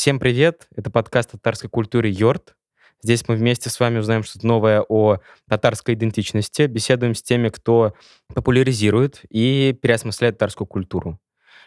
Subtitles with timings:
[0.00, 0.66] Всем привет!
[0.74, 2.54] Это подкаст о татарской культуре «Йорт».
[3.02, 7.92] Здесь мы вместе с вами узнаем что-то новое о татарской идентичности, беседуем с теми, кто
[8.34, 11.20] популяризирует и переосмысляет татарскую культуру.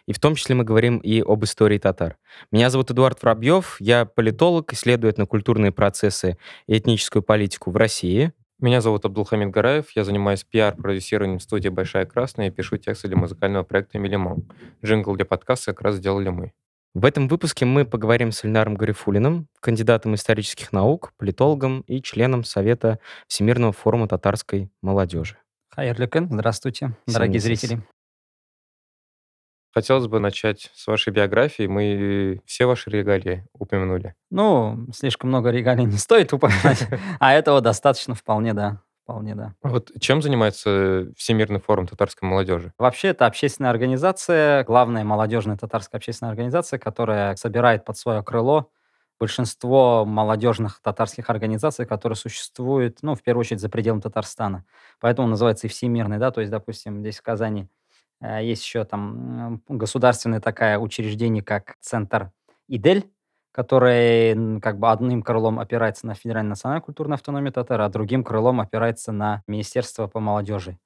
[0.08, 2.18] И в том числе мы говорим и об истории татар.
[2.52, 8.34] Меня зовут Эдуард Воробьев, я политолог, исследую этнокультурные процессы и этническую политику в России.
[8.58, 13.62] Меня зовут Абдулхамид Гараев, я занимаюсь пиар-продюсированием студии «Большая Красная» и пишу тексты для музыкального
[13.62, 14.52] проекта «Милимон».
[14.84, 16.54] Джингл для подкаста как раз сделали мы.
[16.94, 23.00] В этом выпуске мы поговорим с Ильнаром Гарифулиным, кандидатом исторических наук, политологом и членом Совета
[23.28, 25.38] Всемирного форума татарской молодежи.
[25.72, 27.82] Хәерле көн, здравствуйте, дорогие зрители.
[29.72, 31.66] Хотелось бы начать с вашей биографии.
[31.66, 34.14] Мы все ваши регалии упомянули.
[34.30, 36.88] Ну, слишком много регалий не стоит упоминать,
[37.20, 38.84] а этого достаточно вполне, да.
[39.04, 39.54] Вполне, да.
[39.62, 42.74] Вот чем занимается Всемирный форум татарской молодежи?
[42.78, 48.70] Вообще, это общественная организация, главная молодежная татарская общественная организация, которая собирает под свое крыло
[49.20, 54.66] большинство молодежных татарских организаций, которые существуют, ну, в первую очередь, за пределами Татарстана.
[55.00, 57.70] Поэтому называется и всемирный, да, то есть, допустим, здесь в Казани
[58.24, 62.32] Э, есть еще там государственное такое учреждение, как Центр
[62.68, 63.12] Идель,
[63.54, 68.60] который как бы одним крылом опирается на Федеральную национальную культурную автономию татар, а другим крылом
[68.60, 70.78] опирается на Министерство по молодежи.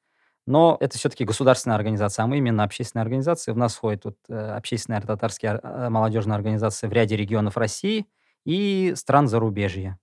[0.45, 3.53] Но это все-таки государственная организация, а мы именно общественная организация.
[3.53, 8.05] В нас входит вот, э, общественная татарская э, молодежная организация в ряде регионов России
[8.45, 9.97] и стран зарубежья.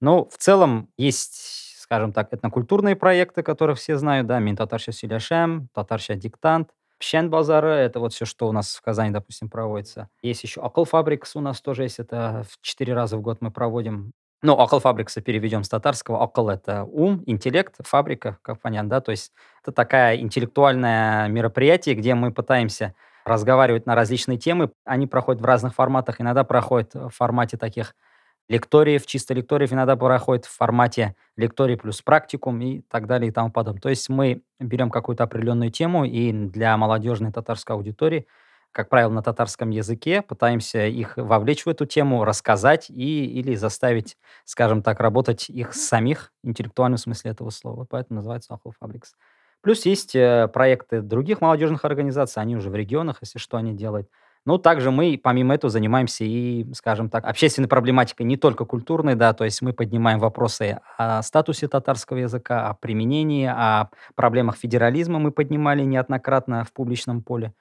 [0.00, 5.68] Но в целом есть скажем так, этнокультурные проекты, которые все знают, да, Мин Татарша Силяшем,
[5.72, 10.08] Татарша Диктант, Пщен базары, это вот все, что у нас в Казани, допустим, проводится.
[10.22, 13.50] Есть еще Акл Фабрикс у нас тоже есть, это в четыре раза в год мы
[13.50, 14.12] проводим.
[14.42, 16.22] Ну, Акл Фабрикса переведем с татарского.
[16.22, 22.14] Акл– это ум, интеллект, фабрика, как понятно, да, то есть это такое интеллектуальное мероприятие, где
[22.14, 22.94] мы пытаемся
[23.26, 24.70] разговаривать на различные темы.
[24.84, 26.20] Они проходят в разных форматах.
[26.20, 27.94] Иногда проходят в формате таких
[28.48, 33.50] лекториев, чисто лекториев иногда проходит в формате лекторий плюс практикум и так далее и тому
[33.50, 33.80] подобное.
[33.80, 38.26] То есть мы берем какую-то определенную тему и для молодежной татарской аудитории,
[38.72, 44.18] как правило, на татарском языке, пытаемся их вовлечь в эту тему, рассказать и, или заставить,
[44.44, 47.86] скажем так, работать их самих, интеллектуальном смысле этого слова.
[47.88, 49.14] Поэтому называется Ахл Фабрикс.
[49.62, 54.10] Плюс есть э, проекты других молодежных организаций, они уже в регионах, если что они делают.
[54.46, 59.32] Ну, также мы, помимо этого, занимаемся и, скажем так, общественной проблематикой, не только культурной, да,
[59.32, 65.32] то есть мы поднимаем вопросы о статусе татарского языка, о применении, о проблемах федерализма мы
[65.32, 67.54] поднимали неоднократно в публичном поле,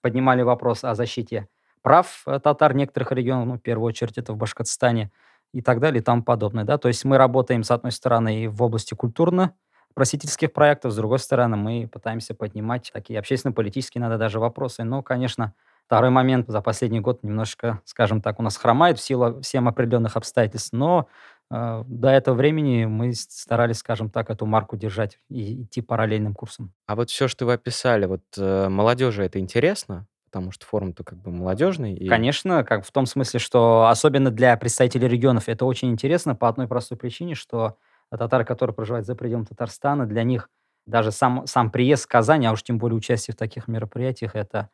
[0.00, 1.46] поднимали вопрос о защите
[1.82, 5.10] прав э, татар некоторых регионов, ну, в первую очередь это в Башкортостане
[5.52, 8.62] и так далее и тому подобное, да, то есть мы работаем, с одной стороны, в
[8.62, 9.54] области культурно,
[9.94, 15.52] просительских проектов, с другой стороны, мы пытаемся поднимать такие общественно-политические, надо даже вопросы, но, конечно,
[15.90, 20.16] Второй момент за последний год немножко, скажем так, у нас хромает в силу всем определенных
[20.16, 21.08] обстоятельств, но
[21.50, 26.72] э, до этого времени мы старались, скажем так, эту марку держать и идти параллельным курсом.
[26.86, 30.06] А вот все, что вы описали, вот э, молодежи это интересно?
[30.26, 31.94] Потому что форум-то как бы молодежный.
[31.94, 32.08] И...
[32.08, 36.68] Конечно, как в том смысле, что особенно для представителей регионов это очень интересно по одной
[36.68, 37.78] простой причине, что
[38.16, 40.50] татары, которые проживают за пределами Татарстана, для них
[40.86, 44.70] даже сам, сам приезд в Казань, а уж тем более участие в таких мероприятиях, это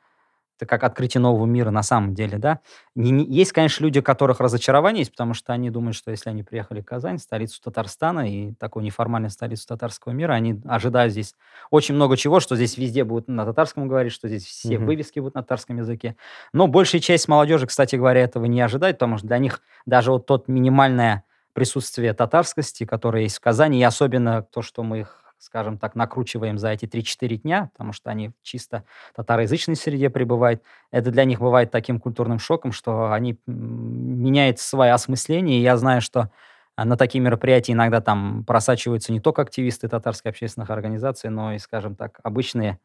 [0.57, 2.61] это как открытие нового мира на самом деле, да.
[2.95, 6.31] Не, не, есть, конечно, люди, у которых разочарование есть, потому что они думают, что если
[6.31, 11.35] они приехали в Казань, столицу Татарстана и такую неформальную столицу татарского мира, они ожидают здесь
[11.71, 14.85] очень много чего, что здесь везде будут на татарском говорить, что здесь все mm-hmm.
[14.85, 16.17] вывески будут на татарском языке.
[16.53, 20.27] Но большая часть молодежи, кстати говоря, этого не ожидает, потому что для них даже вот
[20.27, 25.79] тот минимальное присутствие татарскости, которое есть в Казани, и особенно то, что мы их скажем
[25.79, 31.25] так, накручиваем за эти 3-4 дня, потому что они чисто татароязычной среде пребывают, это для
[31.25, 35.59] них бывает таким культурным шоком, что они меняют свое осмысление.
[35.59, 36.31] И я знаю, что
[36.77, 41.59] а, на такие мероприятия иногда там просачиваются не только активисты татарской общественных организаций, но и,
[41.59, 42.79] скажем так, обычные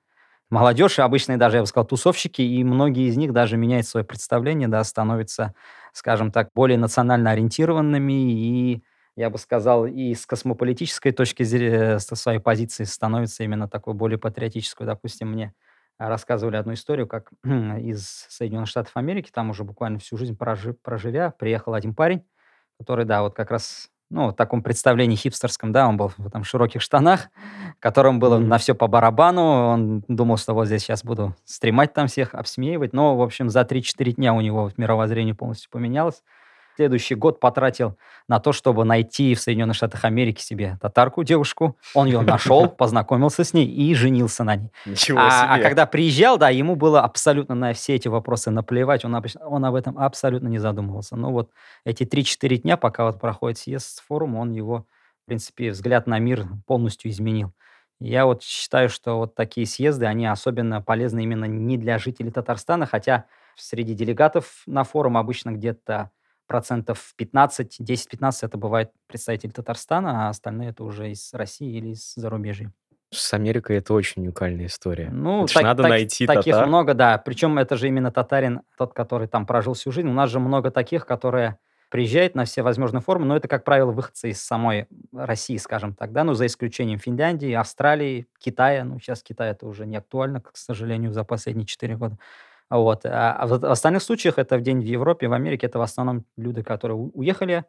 [0.50, 4.68] молодежь, обычные даже, я бы сказал, тусовщики, и многие из них даже меняют свое представление,
[4.68, 5.56] да, становятся,
[5.94, 8.83] скажем так, более национально ориентированными и
[9.16, 14.18] я бы сказал, и с космополитической точки зрения, со своей позиции становится именно такой более
[14.18, 14.88] патриотической.
[14.88, 15.54] Допустим, мне
[15.98, 21.31] рассказывали одну историю, как из Соединенных Штатов Америки, там уже буквально всю жизнь прожи, проживя,
[21.31, 22.24] приехал один парень,
[22.80, 26.44] который, да, вот как раз, ну, в таком представлении хипстерском, да, он был в там
[26.44, 27.30] широких штанах,
[27.80, 28.48] которым было mm-hmm.
[28.48, 32.94] на все по барабану, он думал, что вот здесь сейчас буду стремать там всех, обсмеивать,
[32.94, 36.24] но, в общем, за 3-4 дня у него мировоззрение полностью поменялось,
[36.81, 37.95] следующий год потратил
[38.28, 41.78] на то, чтобы найти в Соединенных Штатах Америки себе татарку, девушку.
[41.94, 44.72] Он ее нашел, познакомился с ней и женился на ней.
[44.88, 45.63] Ничего А, а себе.
[45.63, 49.75] когда приезжал, да, ему было абсолютно на все эти вопросы наплевать, он, обычно- он об
[49.75, 51.16] этом абсолютно не задумывался.
[51.16, 51.51] Ну вот
[51.86, 54.88] эти 3-4 дня, пока вот проходит съезд с форума, он его,
[55.24, 57.54] в принципе, взгляд на мир полностью изменил.
[58.00, 62.88] Я вот считаю, что вот такие съезды, они особенно полезны именно не для жителей Татарстана,
[62.88, 63.25] хотя
[63.56, 66.10] среди делегатов на форум обычно где-то
[66.51, 72.13] процентов 15, 10-15 это бывает представители Татарстана, а остальные это уже из России или из
[72.15, 72.71] зарубежья.
[73.13, 75.09] С Америкой это очень уникальная история.
[75.12, 76.68] Ну, Это так- надо так- найти таких татар.
[76.68, 77.18] много, да.
[77.18, 80.09] Причем это же именно татарин, тот, который там прожил всю жизнь.
[80.09, 81.57] У нас же много таких, которые
[81.89, 86.12] приезжают на все возможные формы, но это, как правило, выходцы из самой России, скажем так,
[86.13, 88.83] да, ну, за исключением Финляндии, Австралии, Китая.
[88.86, 92.18] Ну, сейчас Китай это уже не актуально, к сожалению, за последние 4 года.
[92.71, 93.06] Вот.
[93.06, 96.25] А а в остальных случаях это в день в Европе, в Америке, это в основном
[96.38, 97.65] люди, которые уехали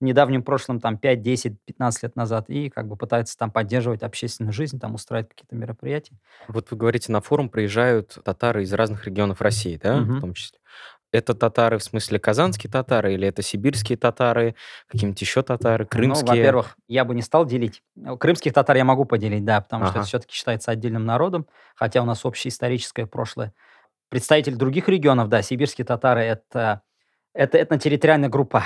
[0.00, 4.02] в недавнем прошлом, там, 5, 10, 15 лет назад, и как бы пытаются там поддерживать
[4.04, 6.18] общественную жизнь, там, устраивать какие-то мероприятия.
[6.48, 10.14] Вот вы говорите, на форум приезжают татары из разных регионов России, да, Мгм.
[10.16, 10.58] в том числе.
[11.12, 14.56] Это татары в смысле казанские татары или это сибирские татары,
[14.88, 16.24] какие-нибудь еще татары, Ну, крымские?
[16.24, 17.82] во-первых, я бы не стал делить.
[18.18, 20.00] Крымских татар я могу поделить, да, потому что Ага.
[20.00, 21.46] это все-таки считается отдельным народом,
[21.76, 23.52] хотя у нас общее историческое прошлое.
[24.14, 26.82] Представители других регионов, да, сибирские татары это,
[27.34, 28.62] это этнотерриториальная группа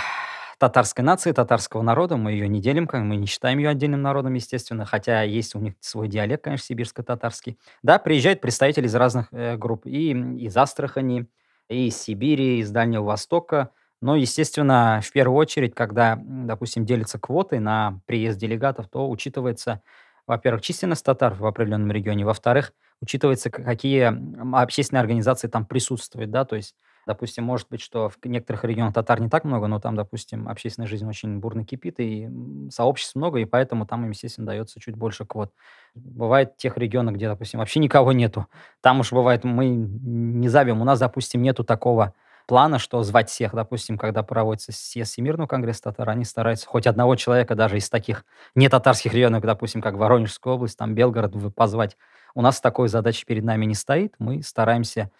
[0.59, 2.19] татарской нации, татарского народа.
[2.19, 5.59] Мы ее не делим, как мы не считаем ее отдельным народом, естественно, хотя есть у
[5.59, 7.59] них свой диалект, конечно, сибирско-татарский.
[7.83, 11.25] Да, приезжают представители из разных э, групп, и из Астрахани,
[11.71, 13.71] и из Сибири, из Дальнего Востока.
[14.03, 19.81] Но, естественно, в первую очередь, когда, допустим, делятся квоты на приезд делегатов, то учитывается,
[20.27, 24.13] во-первых, численность татар в определенном регионе, во-вторых, учитывается, какие
[24.55, 26.75] общественные организации там присутствуют, да, то есть,
[27.07, 30.89] допустим, может быть, что в некоторых регионах татар не так много, но там, допустим, общественная
[30.89, 32.29] жизнь очень бурно кипит, и
[32.71, 35.53] сообществ много, и поэтому там им, естественно, дается чуть больше квот.
[35.95, 38.47] Бывает тех регионах, где, допустим, вообще никого нету.
[38.81, 40.81] Там уж бывает, мы не зовем.
[40.81, 42.15] У нас, допустим, нету такого
[42.49, 43.55] плана, что звать всех.
[43.55, 48.25] Допустим, когда проводится съезд Всемирного конгресса татар, они стараются хоть одного человека даже из таких
[48.55, 51.97] не татарских районов, допустим, как Воронежская область, там Белгород, позвать.
[52.35, 54.15] У нас такой задачи перед нами не стоит.
[54.19, 55.11] Мы стараемся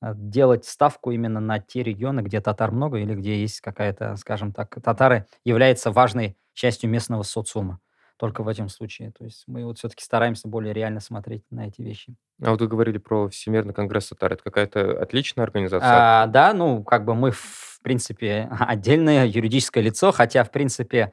[0.00, 4.52] э, делать ставку именно на те регионы, где татар много или где есть какая-то, скажем
[4.52, 7.80] так, татары являются важной частью местного социума.
[8.18, 9.12] Только в этом случае.
[9.16, 12.16] То есть мы вот все-таки стараемся более реально смотреть на эти вещи.
[12.42, 14.32] А вот вы говорили про Всемирный конгресс татар.
[14.32, 15.88] Это какая-то отличная организация?
[15.88, 21.12] А, да, ну, как бы мы, в принципе, отдельное юридическое лицо, хотя, в принципе,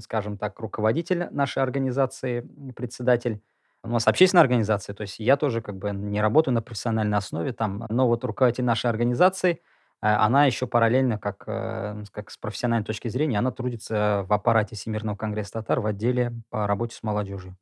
[0.00, 3.40] скажем так, руководитель нашей организации, председатель,
[3.82, 7.52] у нас общественная организация, то есть я тоже как бы не работаю на профессиональной основе
[7.52, 9.60] там, но вот руководитель нашей организации,
[10.08, 14.76] она еще параллельно, как, э, с- как с профессиональной точки зрения, она трудится в аппарате
[14.76, 17.56] Всемирного конгресса татар в отделе по работе с молодежью.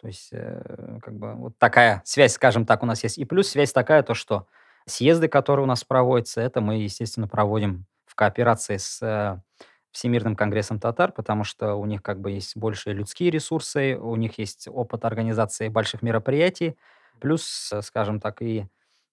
[0.00, 3.18] То есть, э, как бы вот такая связь, скажем так, у нас есть.
[3.18, 4.46] И плюс связь такая, то что
[4.86, 9.40] съезды, которые у нас проводятся, это мы, естественно, проводим в кооперации с э,
[9.90, 14.38] Всемирным конгрессом татар, потому что у них как бы есть больше людские ресурсы, у них
[14.38, 16.76] есть опыт организации больших мероприятий,
[17.20, 18.66] плюс, э, скажем так, и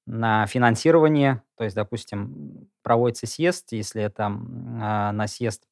[0.06, 5.64] на финансирование, то есть, допустим, проводится съезд, если это а, на съезд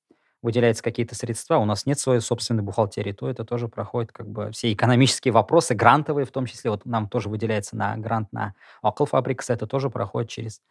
[0.42, 4.52] выделяются какие-то средства, у нас нет своей собственной бухгалтерии, то это тоже проходит как бы
[4.52, 6.70] все экономические вопросы, грантовые в том числе.
[6.70, 10.62] Вот нам тоже выделяется на грант на Окл Фабрикс, это тоже проходит через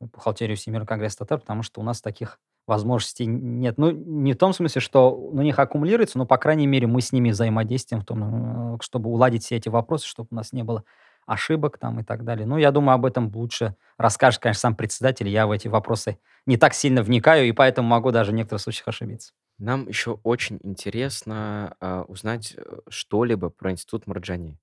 [0.00, 3.78] бухгалтерию Всемирного конгресса татар, потому что у нас таких возможностей нет.
[3.78, 7.12] Ну, не в том смысле, что на них аккумулируется, но, по крайней мере, мы с
[7.12, 10.84] ними взаимодействуем, в том, э, чтобы уладить все эти вопросы, чтобы у нас не было
[11.30, 12.46] ошибок там и так далее.
[12.46, 15.28] Ну, я думаю, об этом лучше расскажет, конечно, сам председатель.
[15.28, 18.88] Я в эти вопросы не так сильно вникаю, и поэтому могу даже в некоторых случаях
[18.88, 19.32] ошибиться.
[19.58, 24.58] Нам еще очень интересно а, узнать э, что-либо про институт Марджани.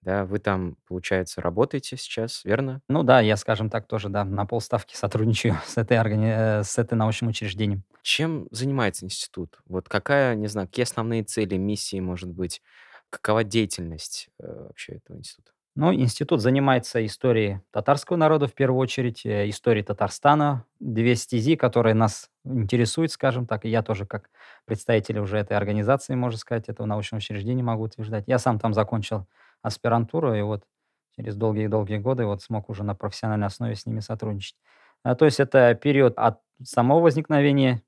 [0.00, 2.80] Да, вы там, получается, работаете сейчас, верно?
[2.88, 6.78] Ну да, я, скажем так, тоже да, на полставки сотрудничаю с этой, органи- э, с
[6.78, 7.82] этой научным учреждением.
[8.02, 9.58] Чем занимается институт?
[9.66, 12.62] Вот какая, не знаю, какие основные цели, миссии, может быть,
[13.10, 15.50] какова деятельность э, вообще этого института?
[15.80, 21.94] Ну, институт занимается историей татарского народа в первую очередь, э, историей Татарстана, две стези, которые
[21.94, 24.28] нас интересуют, скажем так, и я тоже как
[24.64, 28.24] представитель уже этой организации, можно сказать, этого научного учреждения могу утверждать.
[28.26, 29.28] Я сам там закончил
[29.62, 30.64] аспирантуру, и вот
[31.14, 34.56] через долгие-долгие годы вот смог уже на профессиональной основе с ними сотрудничать.
[35.04, 37.82] А, То есть это период от самого возникновения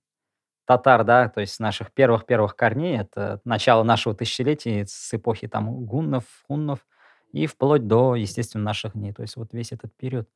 [0.65, 6.23] татар, да, то есть наших первых-первых корней, это начало нашего тысячелетия с эпохи там гуннов,
[6.47, 6.87] хуннов,
[7.33, 9.13] и вплоть до, естественно, наших дней.
[9.13, 10.29] То есть вот весь этот период.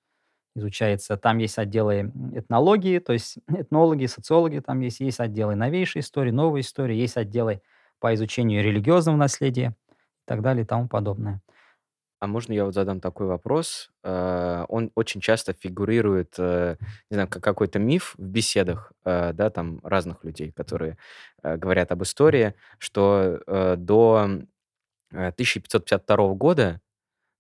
[0.57, 1.17] изучается.
[1.17, 6.61] Там есть отделы этнологии, то есть этнологи, социологи, там есть, есть отделы новейшей истории, новой
[6.61, 7.63] истории, есть отделы
[8.01, 11.41] по изучению религиозного наследия и так далее и тому подобное.
[12.21, 13.91] А можно я вот задам такой вопрос?
[14.03, 16.77] Э, Он очень часто фигурирует, э,
[17.11, 20.97] не знаю, как какой-то миф в беседах, э, да, там разных людей, которые
[21.43, 23.41] говорят об истории, что
[23.77, 24.29] до
[25.13, 26.81] э, 1552 года,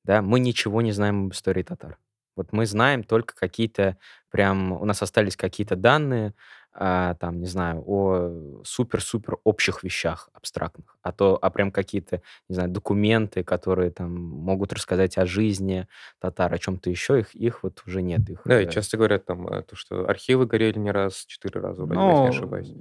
[0.05, 1.99] да, мы ничего не знаем об истории татар.
[2.37, 3.97] Вот мы знаем только какие-то
[4.31, 6.35] прям, у нас остались какие-то данные,
[6.73, 12.55] а, там, не знаю, о супер-супер общих вещах абстрактных, а то, а прям какие-то, не
[12.57, 15.87] знаю, документы, которые там могут рассказать о жизни
[16.19, 18.29] татар, о чем-то еще, их, их вот уже нет.
[18.29, 21.61] Их, Да, и э, часто говорят там, э, то, что архивы горели не раз, четыре
[21.61, 22.75] раза, вроде бы, если не Ну, ошибаюсь.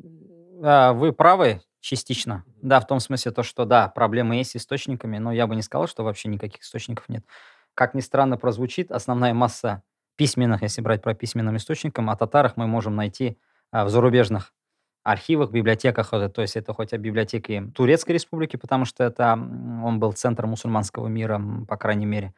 [0.64, 2.46] а, вы правы частично.
[2.62, 5.62] Да, в том смысле то, что да, проблемы есть с источниками, но я бы не
[5.62, 7.26] сказал, что вообще никаких источников нет.
[7.76, 9.84] Как ни странно прозвучит, основная масса
[10.16, 13.38] письменных, если брать про письменным источникам, о татарах мы можем найти
[13.72, 14.54] а, в зарубежных
[15.04, 20.14] архивах, библиотеках, то есть это хоть о библиотеке Турецкой республики, потому что это он был
[20.14, 22.34] центром мусульманского мира, по крайней мере,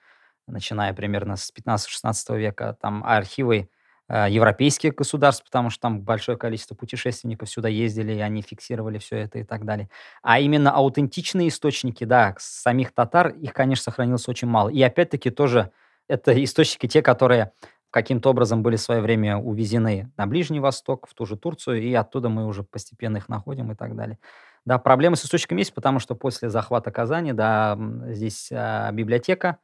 [0.48, 3.70] начиная примерно с 15-16 века, там архивы
[4.10, 9.40] европейских государств, потому что там большое количество путешественников сюда ездили, и они фиксировали все это
[9.40, 9.90] и так далее.
[10.22, 14.70] А именно аутентичные источники, да, самих татар, их, конечно, сохранилось очень мало.
[14.70, 15.72] И опять-таки тоже
[16.08, 17.52] это источники те, которые
[17.90, 21.94] каким-то образом были в свое время увезены на Ближний Восток, в ту же Турцию, и
[21.94, 24.20] оттуда мы уже постепенно их находим и так далее.
[24.66, 27.78] Да, проблемы с источниками есть, потому что после захвата Казани, да,
[28.10, 29.60] здесь а, библиотека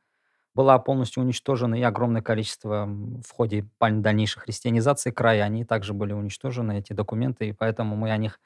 [0.53, 6.79] была полностью уничтожена, и огромное количество в ходе дальнейшей христианизации края, они также были уничтожены,
[6.79, 8.39] эти документы, и поэтому мы о них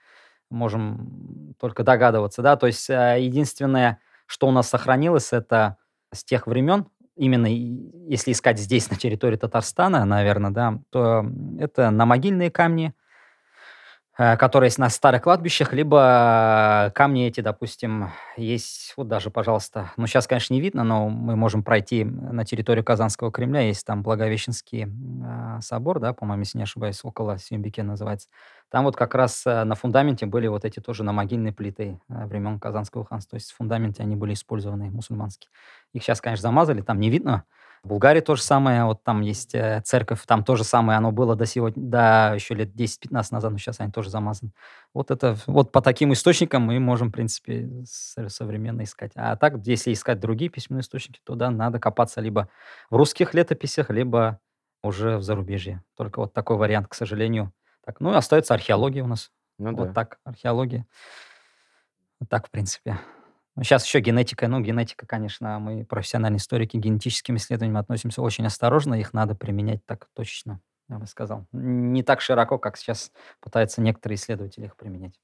[0.50, 5.77] можем только догадываться, да, то есть а, единственное, что у нас сохранилось, это
[6.13, 6.85] с тех времен,
[7.15, 11.25] именно если искать здесь, на территории Татарстана, наверное, да, то
[11.59, 13.04] это на могильные камни, э,
[14.17, 20.25] которые есть на старых кладбищах, либо камни эти, допустим, есть, вот даже, пожалуйста, ну, сейчас,
[20.25, 24.88] конечно, не видно, но мы можем пройти на территорию Казанского Кремля, есть там Благовещенский
[25.25, 28.29] а, собор, да, по-моему, если не ошибаюсь, около Сюмбике называется.
[28.69, 32.60] Там вот как раз э, на фундаменте были вот эти тоже намогильные плиты э, времен
[32.60, 35.50] Казанского ханства, то есть в фундаменте они были использованы мусульманские.
[35.93, 37.43] Их сейчас, конечно, замазали, там не видно,
[37.86, 41.12] в Булгарии то же самое, вот там есть э, церковь, там то же самое, оно
[41.12, 44.54] было до сегодня, до еще лет 10-15 назад, но сейчас они тоже замазаны.
[44.92, 49.12] Вот это, вот по таким источникам мы можем, в принципе, с- современно искать.
[49.13, 52.50] А так, если искать другие письменные источники, то да, надо копаться либо
[52.89, 54.39] в русских летописях, либо
[54.82, 55.84] уже в зарубежье.
[55.96, 57.54] Только вот такой вариант, к сожалению.
[57.86, 59.32] Так, ну и остается археология у нас.
[59.60, 59.94] Ну вот да.
[59.94, 60.88] так, археология.
[62.20, 62.98] Вот так, в принципе.
[63.57, 64.50] Ну, сейчас еще генетика.
[64.50, 68.95] Ну, генетика, конечно, мы профессиональные историки, к генетическим исследованиям относимся очень осторожно.
[68.95, 70.59] Их надо применять так точечно,
[70.89, 71.47] я бы сказал.
[71.53, 75.17] Не так широко, как сейчас пытаются некоторые исследователи их применять.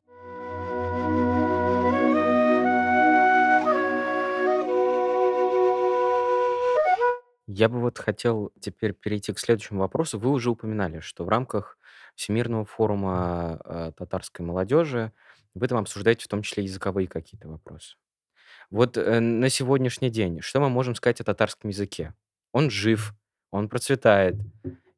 [7.47, 10.17] Я бы вот хотел теперь перейти к следующему вопросу.
[10.17, 11.77] Вы уже упоминали, что в рамках
[12.15, 15.11] Всемирного форума э, татарской молодежи
[15.53, 17.97] вы там обсуждаете в том числе языковые какие-то вопросы.
[18.71, 22.13] Вот э, на сегодняшний день что мы можем сказать о татарском языке?
[22.53, 23.13] Он жив,
[23.51, 24.35] он процветает,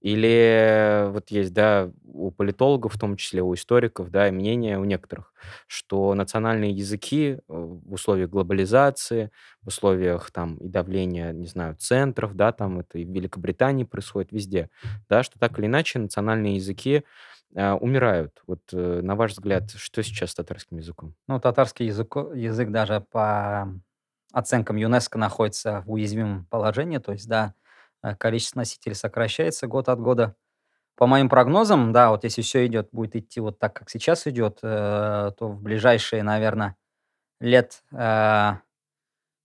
[0.02, 5.34] или вот есть, да, у политологов, в том числе у историков, да, мнение у некоторых,
[5.66, 12.36] что национальные языки э, в условиях глобализации, в условиях там и давления, не знаю, центров,
[12.36, 14.70] да, там это и в Великобритании происходит, везде,
[15.10, 17.04] да, что так или иначе национальные языки
[17.56, 18.42] э, умирают.
[18.48, 21.16] Вот э, на ваш взгляд, что сейчас с татарским языком?
[21.28, 23.68] Ну, татарский язык, язык даже по
[24.32, 27.54] оценкам ЮНЕСКО находится в уязвимом положении, то есть, да,
[28.04, 30.36] э, количество носителей сокращается год от года.
[30.98, 34.60] По моим прогнозам, да, вот если все идет, будет идти вот так, как сейчас идет,
[34.64, 36.76] э, то в ближайшие, наверное,
[37.42, 38.54] лет э,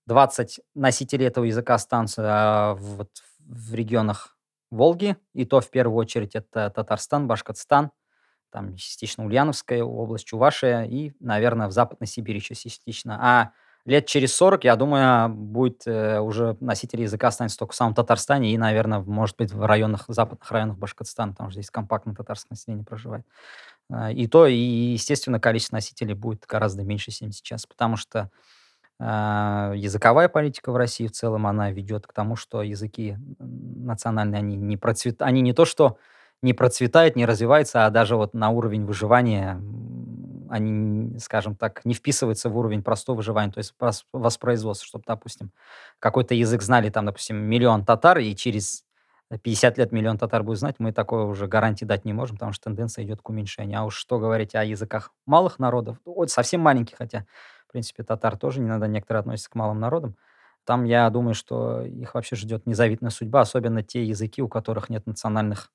[0.06, 3.10] 20 носителей этого языка останутся э, в- вот
[3.40, 4.36] в регионах
[4.70, 7.90] Волги, и то в первую очередь это Татарстан, Башкортостан,
[8.50, 13.18] там частично Ульяновская область, Чувашия и, наверное, в Западной Сибири еще частично.
[13.20, 13.52] А
[13.84, 18.52] лет через 40, я думаю, будет э, уже носитель языка останется только в самом Татарстане
[18.52, 22.84] и, наверное, может быть, в районах, западных районах Башкортостана, потому что здесь компактное татарское население
[22.84, 23.24] проживает.
[23.90, 28.30] А, И то, и, естественно, количество носителей будет гораздо меньше, чем сейчас, потому что
[29.00, 34.56] а, языковая политика в России в целом, она ведет к тому, что языки национальные, они
[34.56, 35.98] не процветают, они не то, что
[36.42, 39.60] не процветают, не развиваются, а даже вот на уровень выживания
[40.50, 43.74] они, скажем так, не вписываются в уровень простого выживания, то есть
[44.12, 45.50] воспроизводства, чтобы, допустим,
[45.98, 48.84] какой-то язык знали, там, допустим, миллион татар, и через
[49.42, 52.64] 50 лет миллион татар будет знать, мы такое уже гарантии дать не можем, потому что
[52.64, 53.80] тенденция идет к уменьшению.
[53.80, 57.26] А уж что говорить о языках малых народов, вот совсем маленьких, хотя,
[57.66, 60.16] в принципе, татар тоже не надо, некоторые относятся к малым народам.
[60.64, 65.06] Там, я думаю, что их вообще ждет незавидная судьба, особенно те языки, у которых нет
[65.06, 65.70] национальных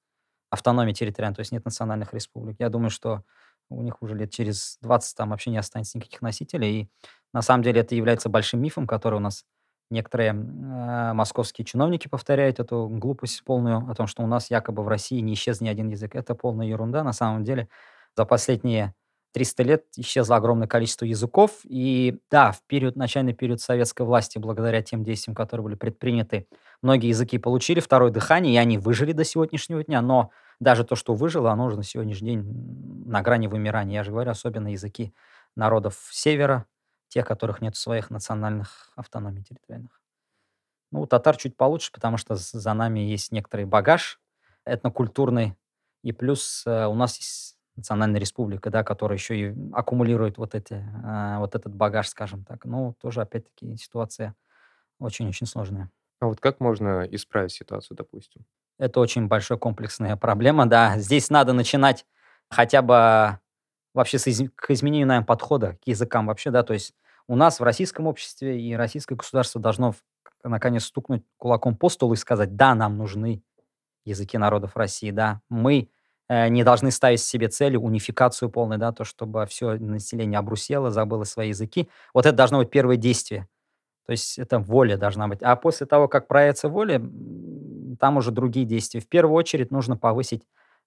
[0.53, 2.57] автономии территориальной, то есть нет национальных республик.
[2.59, 3.23] Я думаю, что
[3.69, 6.81] у них уже лет через 20 там вообще не останется никаких носителей.
[6.81, 6.89] И
[7.33, 9.45] на самом деле это является большим мифом, который у нас
[9.89, 14.87] некоторые э, московские чиновники повторяют эту глупость полную о том, что у нас якобы в
[14.87, 16.15] России не исчез ни один язык.
[16.15, 17.03] Это полная ерунда.
[17.03, 17.67] На самом деле
[18.15, 18.93] за последние
[19.33, 21.61] 300 лет исчезло огромное количество языков.
[21.63, 26.47] И да, в период, начальный период советской власти, благодаря тем действиям, которые были предприняты,
[26.81, 30.01] многие языки получили второе дыхание, и они выжили до сегодняшнего дня.
[30.01, 33.95] Но даже то, что выжило, оно уже на сегодняшний день на грани вымирания.
[33.95, 35.13] Я же говорю, особенно языки
[35.55, 36.65] народов севера,
[37.09, 40.01] тех, которых нет своих национальных автономий территориальных.
[40.91, 44.19] Ну, у татар чуть получше, потому что за нами есть некоторый багаж
[44.65, 45.55] этнокультурный,
[46.03, 50.73] и плюс э, у нас есть национальная республика, да, которая еще и аккумулирует вот, эти,
[50.73, 52.65] э, вот этот багаж, скажем так.
[52.65, 54.35] Ну, тоже, опять-таки, ситуация
[54.99, 55.89] очень-очень сложная.
[56.19, 58.45] А вот как можно исправить ситуацию, допустим?
[58.77, 60.97] Это очень большая комплексная проблема, да.
[60.97, 62.05] Здесь надо начинать
[62.49, 63.39] хотя бы
[63.93, 64.49] вообще с из...
[64.55, 66.93] к изменению, наверное, подхода к языкам вообще, да, то есть
[67.27, 69.93] у нас в российском обществе и российское государство должно
[70.43, 73.43] наконец стукнуть кулаком по столу и сказать, да, нам нужны
[74.05, 75.89] языки народов России, да, мы
[76.49, 81.49] не должны ставить себе цели унификацию полной, да, то, чтобы все население обрусело, забыло свои
[81.49, 81.89] языки.
[82.13, 83.47] Вот это должно быть первое действие.
[84.05, 85.41] То есть это воля должна быть.
[85.41, 87.01] А после того, как проявится воля,
[87.99, 88.99] там уже другие действия.
[88.99, 90.43] В первую очередь нужно повысить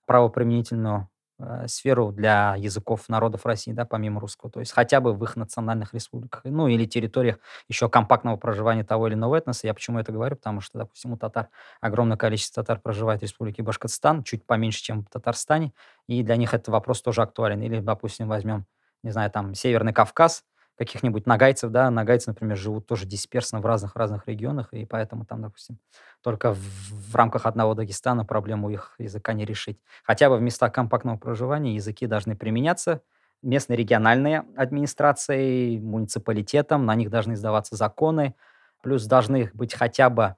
[0.06, 5.22] правоприменительную э, сферу для языков народов России, да, помимо русского, то есть хотя бы в
[5.24, 7.38] их национальных республиках, ну или территориях
[7.68, 9.66] еще компактного проживания того или иного этноса.
[9.66, 10.36] Я почему это говорю?
[10.36, 11.48] Потому что, допустим, у татар
[11.80, 15.72] огромное количество татар проживает в республике Башкортостан, чуть поменьше, чем в Татарстане,
[16.08, 17.60] и для них этот вопрос тоже актуален.
[17.62, 18.66] Или, допустим, возьмем,
[19.02, 20.44] не знаю, там, Северный Кавказ,
[20.76, 25.78] каких-нибудь нагайцев, да, нагайцы, например, живут тоже дисперсно в разных-разных регионах, и поэтому там, допустим,
[26.22, 29.80] только в, в рамках одного Дагестана проблему их языка не решить.
[30.04, 33.02] Хотя бы в местах компактного проживания языки должны применяться
[33.42, 38.34] местной региональной администрацией, муниципалитетом, на них должны издаваться законы,
[38.82, 40.36] плюс должны быть хотя бы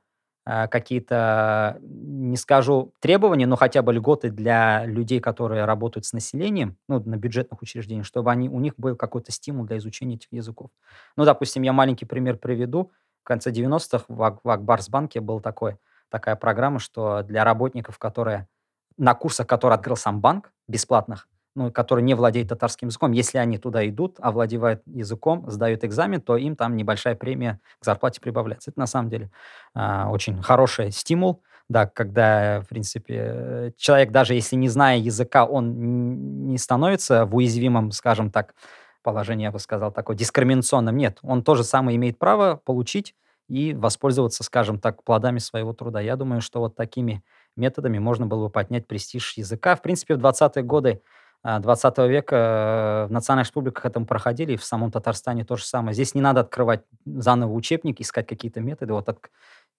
[0.71, 7.03] какие-то, не скажу требования, но хотя бы льготы для людей, которые работают с населением, ну,
[7.05, 10.71] на бюджетных учреждениях, чтобы они, у них был какой-то стимул для изучения этих языков.
[11.17, 12.93] Ну, допустим, я маленький пример приведу.
[13.23, 18.49] В конце 90-х в, в Акбарсбанке была такая программа, что для работников, которые
[18.97, 23.59] на курсах, которые открыл сам банк, бесплатных, ну, которые не владеют татарским языком, если они
[23.59, 28.71] туда идут, овладевают языком, сдают экзамен, то им там небольшая премия к зарплате прибавляется.
[28.71, 29.31] Это на самом деле
[29.75, 36.47] э, очень хороший стимул, да, когда, в принципе, человек, даже если не зная языка, он
[36.47, 38.55] не становится в уязвимом, скажем так,
[39.03, 40.97] положении, я бы сказал, такой дискриминационным.
[40.97, 43.16] Нет, он тоже самое имеет право получить
[43.49, 46.01] и воспользоваться, скажем так, плодами своего труда.
[46.01, 47.25] Я думаю, что вот такими
[47.57, 49.75] методами можно было бы поднять престиж языка.
[49.75, 51.03] В принципе, в 20-е годы
[51.44, 52.37] 20 века
[53.05, 55.94] э, в национальных республиках этому проходили, и в самом Татарстане то же самое.
[55.94, 58.92] Здесь не надо открывать заново учебник, искать какие-то методы.
[58.92, 59.31] Вот так,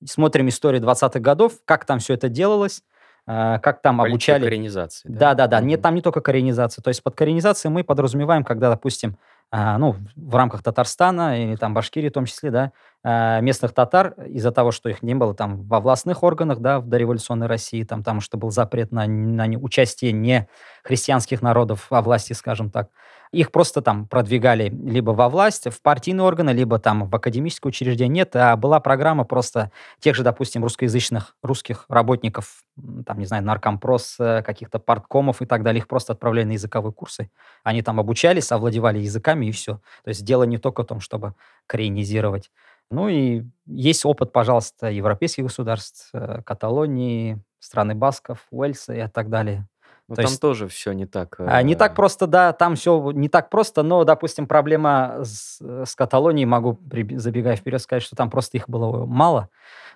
[0.05, 2.81] смотрим историю 20-х годов, как там все это делалось,
[3.27, 4.43] э, как там Политика обучали...
[4.45, 5.09] коренизации.
[5.09, 5.59] Да, да, да.
[5.59, 5.65] Mm-hmm.
[5.65, 6.81] Нет, там не только коренизация.
[6.81, 9.17] То есть под коренизацией мы подразумеваем, когда, допустим,
[9.51, 14.13] а, ну, в рамках Татарстана или там Башкирии в том числе, да, а, местных татар
[14.27, 18.03] из-за того, что их не было там во властных органах, да, в дореволюционной России, там,
[18.03, 20.47] там что был запрет на, на участие не
[20.83, 22.89] христианских народов во власти, скажем так,
[23.31, 28.09] их просто там продвигали либо во власть, в партийные органы, либо там в академическое учреждение.
[28.09, 32.63] Нет, а была программа просто тех же, допустим, русскоязычных русских работников,
[33.05, 35.79] там, не знаю, наркомпрос, э, каких-то парткомов и так далее.
[35.79, 37.29] Их просто отправляли на языковые курсы.
[37.63, 39.75] Они там обучались, овладевали языками и все.
[40.03, 41.35] То есть дело не только в том, чтобы
[41.67, 42.49] коренизировать.
[42.91, 49.67] Ну и есть опыт, пожалуйста, европейских государств, э, Каталонии, страны Басков, Уэльса и так далее.
[50.09, 51.35] Ну, там есть, тоже все не так.
[51.37, 55.61] А, не так э, просто, да, там все не так просто, но, допустим, проблема с,
[55.61, 56.79] с Каталонией, могу,
[57.17, 59.49] забегая вперед, сказать, что там просто их было мало,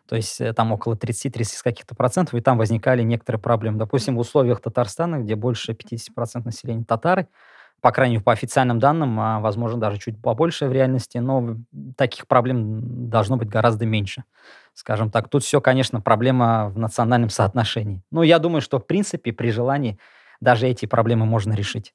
[0.07, 3.79] то есть э, там около 30-30 каких-то процентов, и там возникали некоторые проблемы.
[3.79, 7.27] Допустим, в условиях Татарстана, где больше 50% населения татары,
[7.83, 11.57] по крайней мере, по официальным данным, а, возможно, даже чуть побольше в реальности, но
[11.97, 14.23] таких проблем должно быть гораздо меньше.
[14.73, 18.01] Скажем так, тут все, конечно, проблема в национальном соотношении.
[18.09, 19.99] Но я думаю, что, в принципе, при желании
[20.39, 21.93] даже эти проблемы можно решить.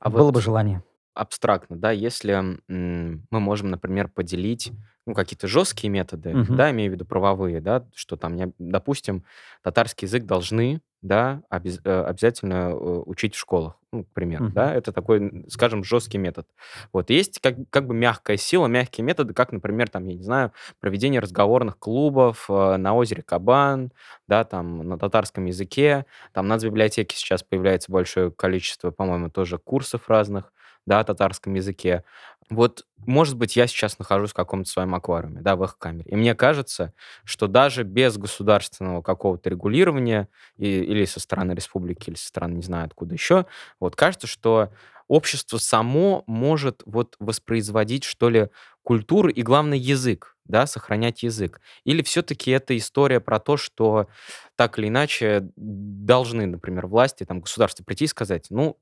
[0.00, 0.82] А Было вот бы желание.
[1.14, 4.72] Абстрактно, да, если м, мы можем, например, поделить
[5.06, 6.56] ну, какие-то жесткие методы, Мгм.
[6.56, 9.24] да, имею в виду правовые, да, что там, не об- допустим,
[9.62, 12.74] татарский язык должны, да, обяз- э, обязательно э,
[13.06, 14.54] учить в школах, ну, к примеру, Мгм.
[14.54, 16.46] да, это такой, н- скажем, жесткий метод.
[16.92, 20.52] Вот, есть как, как бы мягкая сила, мягкие методы, как, например, там, я не знаю,
[20.80, 23.92] проведение разговорных клубов э, на озере Кабан,
[24.28, 30.08] да, там, на татарском языке, там, на библиотеке сейчас появляется большое количество, по-моему, тоже курсов
[30.08, 30.52] разных,
[30.86, 32.04] да, татарском языке.
[32.50, 36.10] Вот, может быть, я сейчас нахожусь в каком-то своем аквариуме, да, в их камере.
[36.10, 36.92] И мне кажется,
[37.24, 42.62] что даже без государственного какого-то регулирования и- или со стороны республики, или со стороны, не
[42.62, 43.46] знаю, откуда еще,
[43.80, 44.70] вот кажется, что
[45.08, 48.48] общество само может вот воспроизводить, что ли,
[48.82, 51.60] культуру и, главное, язык, да, сохранять язык.
[51.84, 54.08] Или все-таки это история про то, что
[54.56, 58.76] так или иначе должны, например, власти, там, государство прийти и сказать, ну,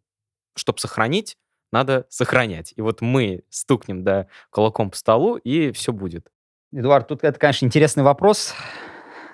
[0.56, 1.36] чтобы сохранить,
[1.72, 2.72] надо сохранять.
[2.76, 6.26] И вот мы стукнем, да, кулаком по столу, и все будет.
[6.72, 8.54] Эдуард, тут это, конечно, интересный вопрос.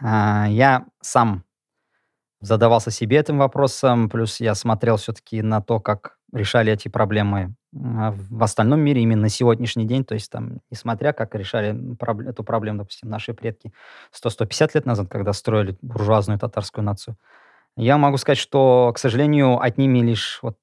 [0.03, 1.44] А, Я сам
[2.40, 8.12] задавался себе этим вопросом, плюс я смотрел все-таки на то, как решали эти проблемы а,
[8.12, 11.77] в остальном мире именно сегодняшний день, то есть там, несмотря как решали
[12.29, 13.72] эту проблему, допустим, наши предки
[14.12, 17.16] 100-150 лет назад, когда строили буржуазную татарскую нацию,
[17.77, 20.57] я могу сказать, что, к сожалению, одними лишь вот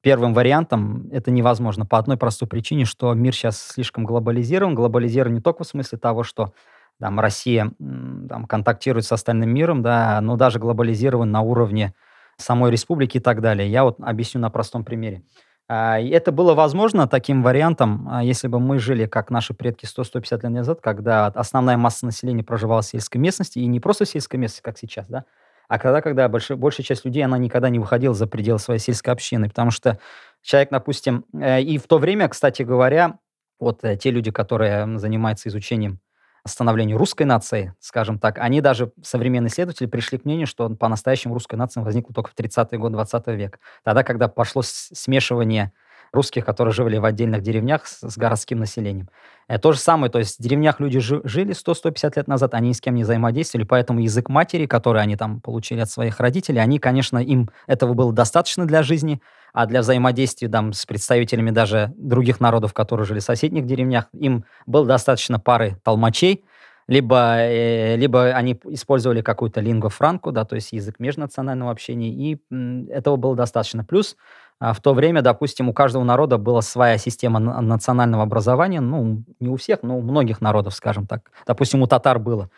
[0.00, 4.74] первым вариантом это невозможно по одной простой причине, что мир сейчас слишком глобализирован.
[4.74, 6.52] Глобализирован не только в смысле того, что
[7.00, 11.94] там Россия там, контактирует с остальным миром, да, но даже глобализирован на уровне
[12.36, 13.68] самой республики и так далее.
[13.68, 15.22] Я вот объясню на простом примере.
[15.68, 20.42] А, Это было возможно таким вариантом, а, если бы мы жили, как наши предки 100-150
[20.42, 24.38] лет назад, когда основная масса населения проживала в сельской местности, и не просто в сельской
[24.38, 25.24] местности, как сейчас, да,
[25.68, 29.12] а когда, когда больш- большая часть людей, она никогда не выходила за пределы своей сельской
[29.12, 29.98] общины, потому что
[30.42, 33.18] человек, допустим, э, и в то время, кстати говоря,
[33.58, 36.00] вот э, те люди, которые занимаются изучением
[36.46, 41.56] становлению русской нации, скажем так, они даже, современные исследователи, пришли к мнению, что по-настоящему русская
[41.56, 43.58] нация возникла только в 30-е годы 20 века.
[43.84, 45.72] Тогда, когда пошло смешивание
[46.12, 49.08] русских, которые жили в отдельных деревнях с, с городским населением.
[49.48, 52.68] Э, То же самое, то есть в деревнях люди жи- жили 100-150 лет назад, они
[52.68, 56.60] ни с кем не взаимодействовали, поэтому язык матери, который они там получили от своих родителей,
[56.60, 59.20] они, конечно, им этого было достаточно для жизни,
[59.52, 64.44] а для взаимодействия там, с представителями даже других народов, которые жили в соседних деревнях, им
[64.66, 66.44] было достаточно пары толмачей,
[66.88, 72.38] либо, э, либо они использовали какую-то лингва франку, да, то есть язык межнационального общения, и
[72.50, 73.84] м, этого было достаточно.
[73.84, 74.16] Плюс
[74.62, 79.48] в то время, допустим, у каждого народа была своя система на- национального образования, ну, не
[79.48, 81.32] у всех, но у многих народов, скажем так.
[81.46, 82.48] Допустим, у татар было.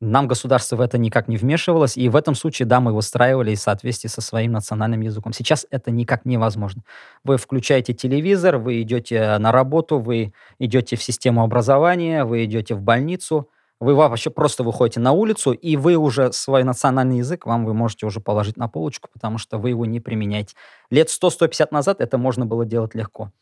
[0.00, 3.60] Нам государство в это никак не вмешивалось, и в этом случае, да, мы выстраивали в
[3.60, 5.32] соответствии со своим национальным языком.
[5.32, 6.82] Сейчас это никак невозможно.
[7.22, 12.82] Вы включаете телевизор, вы идете на работу, вы идете в систему образования, вы идете в
[12.82, 13.48] больницу,
[13.82, 18.06] вы вообще просто выходите на улицу, и вы уже свой национальный язык, вам вы можете
[18.06, 20.54] уже положить на полочку, потому что вы его не применяете.
[20.90, 23.32] Лет 100-150 назад это можно было делать легко.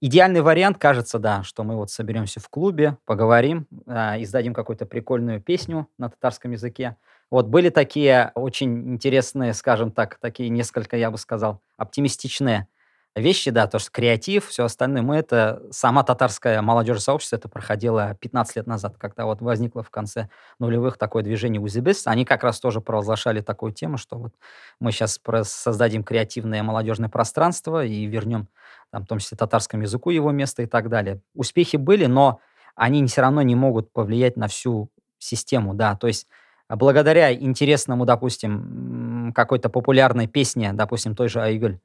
[0.00, 5.40] Идеальный вариант, кажется, да, что мы вот соберемся в клубе, поговорим, а, издадим какую-то прикольную
[5.40, 6.96] песню на татарском языке.
[7.30, 12.68] Вот были такие очень интересные, скажем так, такие несколько, я бы сказал, оптимистичные
[13.16, 15.02] вещи, да, то, что креатив, все остальное.
[15.02, 19.90] Мы это, сама татарская молодежь сообщество это проходило 15 лет назад, когда вот возникло в
[19.90, 22.06] конце нулевых такое движение УЗИБИС.
[22.06, 24.34] Они как раз тоже провозглашали такую тему, что вот
[24.80, 28.48] мы сейчас создадим креативное молодежное пространство и вернем,
[28.90, 31.20] там, в том числе, татарскому языку его место и так далее.
[31.34, 32.40] Успехи были, но
[32.74, 36.26] они все равно не могут повлиять на всю систему, да, то есть
[36.66, 41.78] а благодаря интересному, допустим, какой-то популярной песне, допустим, той же Айгуль,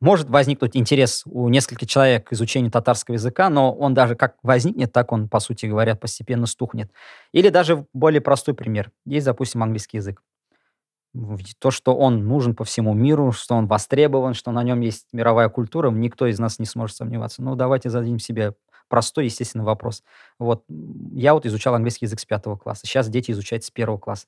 [0.00, 4.92] может возникнуть интерес у нескольких человек к изучению татарского языка, но он даже как возникнет,
[4.92, 6.90] так он, по сути говоря, постепенно стухнет.
[7.32, 8.90] Или даже более простой пример.
[9.04, 10.22] Есть, допустим, английский язык.
[11.58, 15.48] То, что он нужен по всему миру, что он востребован, что на нем есть мировая
[15.48, 17.42] культура, никто из нас не сможет сомневаться.
[17.42, 18.54] Ну, давайте зададим себе
[18.88, 20.02] простой, естественный вопрос.
[20.38, 22.86] Вот я вот изучал английский язык с пятого класса.
[22.86, 24.26] Сейчас дети изучают с первого класса.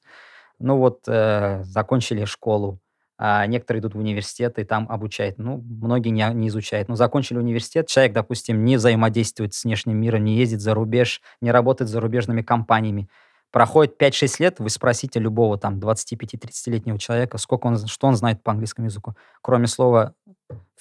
[0.59, 2.81] Ну вот, э, закончили школу,
[3.19, 5.39] а некоторые идут в университет и там обучают.
[5.39, 6.89] Ну, многие не, не изучают.
[6.89, 11.51] Но закончили университет, человек, допустим, не взаимодействует с внешним миром, не ездит за рубеж, не
[11.51, 13.09] работает с зарубежными компаниями.
[13.51, 18.53] Проходит 5-6 лет, вы спросите любого там 25-30-летнего человека, сколько он, что он знает по
[18.53, 19.15] английскому языку.
[19.41, 20.15] Кроме слова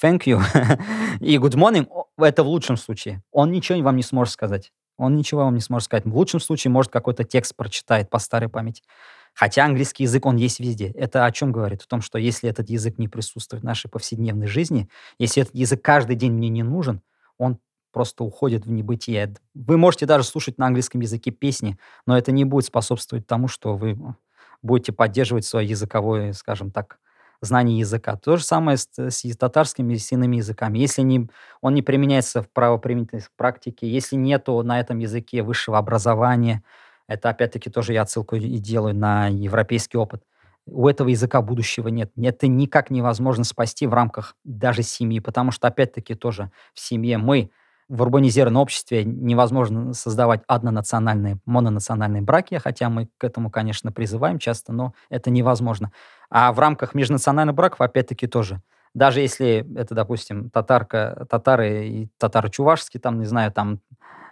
[0.02, 0.42] thank you
[1.22, 3.24] и good morning, это в лучшем случае.
[3.32, 4.72] Он ничего вам не сможет сказать.
[4.98, 6.06] Он ничего вам не сможет сказать.
[6.06, 8.84] В лучшем случае, может, какой-то текст прочитает по старой памяти.
[9.34, 10.88] Хотя английский язык, он есть везде.
[10.92, 11.84] Это о чем говорит?
[11.84, 15.82] В том, что если этот язык не присутствует в нашей повседневной жизни, если этот язык
[15.84, 17.02] каждый день мне не нужен,
[17.38, 17.60] он
[17.92, 19.36] просто уходит в небытие.
[19.54, 23.76] Вы можете даже слушать на английском языке песни, но это не будет способствовать тому, что
[23.76, 23.98] вы
[24.64, 27.00] будете поддерживать свое языковое, скажем так,
[27.42, 28.16] знание языка.
[28.16, 30.80] То же самое с, с татарскими и с иными языками.
[30.80, 31.30] Если не,
[31.62, 36.64] он не применяется в правоприменительной практике, если нету на этом языке высшего образования,
[37.08, 40.24] это опять-таки тоже я отсылку и делаю на европейский опыт.
[40.66, 42.12] У этого языка будущего нет.
[42.18, 47.52] Это никак невозможно спасти в рамках даже семьи, потому что опять-таки тоже в семье мы
[47.90, 54.74] в урбанизированном обществе невозможно создавать однонациональные, мононациональные браки, хотя мы к этому, конечно, призываем часто,
[54.74, 55.92] но это невозможно.
[56.30, 58.62] А в рамках межнациональных браков, опять-таки, тоже.
[58.94, 63.80] Даже если это, допустим, татарка, татары и татаро-чувашские, там, не знаю, там,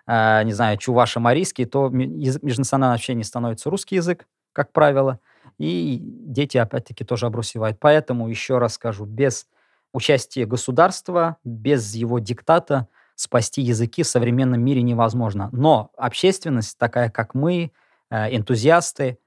[0.07, 5.19] э, не знаю, чуваши-марийские, то язык межнационального общения становится русский язык, как правило,
[5.57, 7.77] и дети, опять-таки, тоже обрусевают.
[7.79, 9.47] Поэтому, еще раз скажу, без
[9.93, 15.49] участия государства, без его диктата спасти языки в современном мире невозможно.
[15.53, 17.71] Но общественность, такая как мы,
[18.09, 19.19] э, энтузиасты,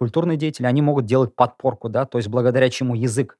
[0.00, 3.36] культурные деятели, они могут делать подпорку, да, то есть благодаря чему язык,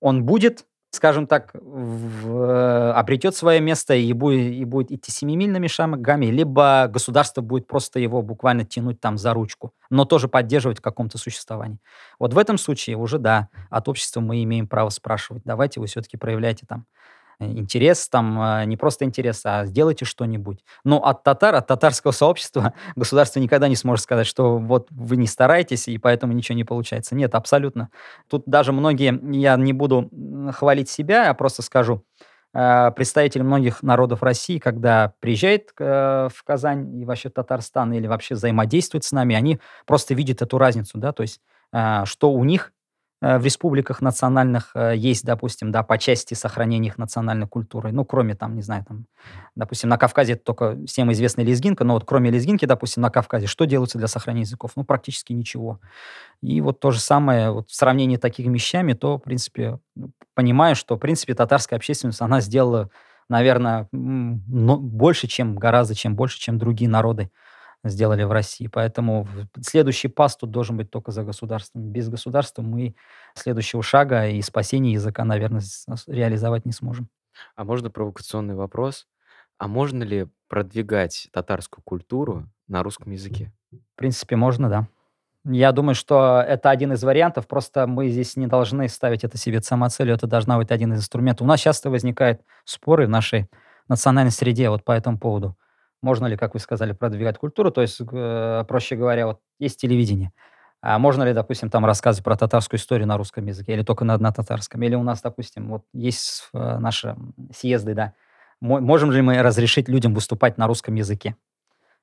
[0.00, 5.68] он будет, скажем так, в, э, обретет свое место и будет, и будет идти семимильными
[5.68, 10.82] шагами, либо государство будет просто его буквально тянуть там за ручку, но тоже поддерживать в
[10.82, 11.78] каком-то существовании.
[12.18, 16.16] Вот в этом случае уже, да, от общества мы имеем право спрашивать, давайте вы все-таки
[16.16, 16.86] проявляйте там
[17.46, 20.64] интерес, там а, не просто интерес, а сделайте что-нибудь.
[20.84, 25.26] Но от татар, от татарского сообщества государство никогда не сможет сказать, что вот вы не
[25.26, 27.14] стараетесь, и поэтому ничего не получается.
[27.14, 27.90] Нет, абсолютно.
[28.28, 30.10] Тут даже многие, я не буду
[30.52, 32.04] хвалить себя, я просто скажу,
[32.54, 38.34] а, представители многих народов России, когда приезжает э, в Казань и вообще Татарстан или вообще
[38.34, 41.40] взаимодействует с нами, они просто видят эту разницу, да, то есть
[41.72, 42.72] а, что у них
[43.22, 47.92] в республиках национальных э, есть, допустим, да, по части сохранения их национальной культуры.
[47.92, 49.06] Ну, кроме там, не знаю, там,
[49.54, 53.46] допустим, на Кавказе это только всем известная лезгинка, но вот кроме лезгинки, допустим, на Кавказе,
[53.46, 54.72] что делается для сохранения языков?
[54.74, 55.78] Ну, практически ничего.
[56.42, 60.74] И вот то же самое, вот в сравнении таких вещами, то, в принципе, ну, понимаю,
[60.74, 62.90] что, в принципе, татарская общественность, она сделала,
[63.28, 67.30] наверное, больше, чем, гораздо, чем больше, чем другие народы
[67.84, 68.66] сделали в России.
[68.66, 69.26] Поэтому
[69.60, 71.90] следующий пас тут должен быть только за государством.
[71.90, 72.94] Без государства мы
[73.34, 75.62] следующего шага и спасения языка, наверное,
[76.06, 77.08] реализовать не сможем.
[77.56, 79.06] А можно провокационный вопрос?
[79.58, 83.52] А можно ли продвигать татарскую культуру на русском языке?
[83.70, 84.88] В принципе, можно, да.
[85.44, 89.60] Я думаю, что это один из вариантов, просто мы здесь не должны ставить это себе
[89.60, 91.44] самоцелью, это должна быть один из инструментов.
[91.44, 93.48] У нас часто возникают споры в нашей
[93.88, 95.56] национальной среде вот по этому поводу.
[96.02, 97.70] Можно ли, как вы сказали, продвигать культуру?
[97.70, 100.32] То есть, э, проще говоря, вот есть телевидение.
[100.80, 104.18] А можно ли, допустим, там рассказывать про татарскую историю на русском языке или только на,
[104.18, 104.82] на татарском?
[104.82, 107.16] Или у нас, допустим, вот есть э, наши
[107.54, 108.14] съезды, да.
[108.60, 111.36] Можем ли мы разрешить людям выступать на русском языке?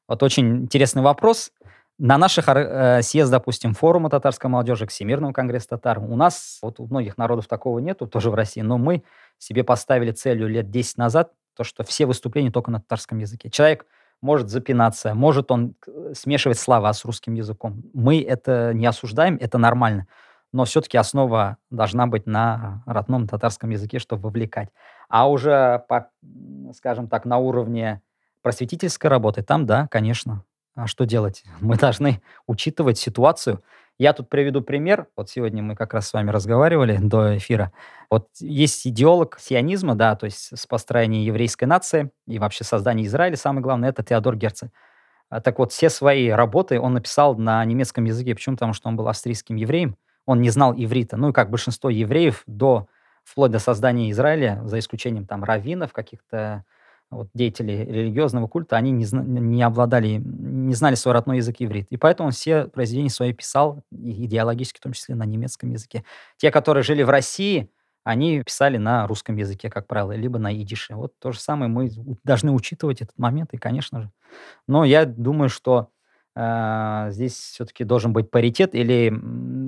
[0.07, 1.51] Вот очень интересный вопрос.
[1.97, 6.87] На наших э, съездах, допустим, форума татарской молодежи, Всемирного конгресса татар, у нас, вот у
[6.87, 9.03] многих народов такого нету, тоже в России, но мы
[9.37, 13.49] себе поставили целью лет 10 назад то, что все выступления только на татарском языке.
[13.49, 13.85] Человек
[14.21, 17.83] может запинаться, может он э, смешивать слова с русским языком.
[17.93, 20.07] Мы это не осуждаем, это нормально.
[20.53, 24.69] Но все-таки основа должна быть на родном татарском языке, чтобы вовлекать.
[25.09, 26.09] А уже, по,
[26.73, 28.01] скажем так, на уровне
[28.41, 30.45] просветительской работы, там, да, конечно.
[30.75, 31.43] А что делать?
[31.59, 33.61] Мы должны учитывать ситуацию.
[33.99, 35.07] Я тут приведу пример.
[35.17, 37.73] Вот сегодня мы как раз с вами разговаривали до эфира.
[38.09, 43.35] Вот есть идеолог сионизма, да, то есть с построением еврейской нации и вообще создания Израиля,
[43.35, 44.71] самое главное, это Теодор Герцель.
[45.29, 48.33] А так вот, все свои работы он написал на немецком языке.
[48.33, 48.55] Почему?
[48.55, 49.97] Потому что он был австрийским евреем.
[50.25, 51.17] Он не знал иврита.
[51.17, 52.87] Ну и как большинство евреев до,
[53.25, 56.63] вплоть до создания Израиля, за исключением там раввинов, каких-то
[57.11, 61.87] вот, деятели религиозного культа, они не, не обладали, не знали свой родной язык иврит.
[61.89, 66.03] И поэтому он все произведения свои писал, идеологически в том числе на немецком языке.
[66.37, 67.69] Те, которые жили в России,
[68.03, 70.95] они писали на русском языке, как правило, либо на идише.
[70.95, 71.91] Вот то же самое мы
[72.23, 74.11] должны учитывать этот момент, и, конечно же.
[74.67, 75.89] Но я думаю, что
[76.35, 79.13] э, здесь все-таки должен быть паритет или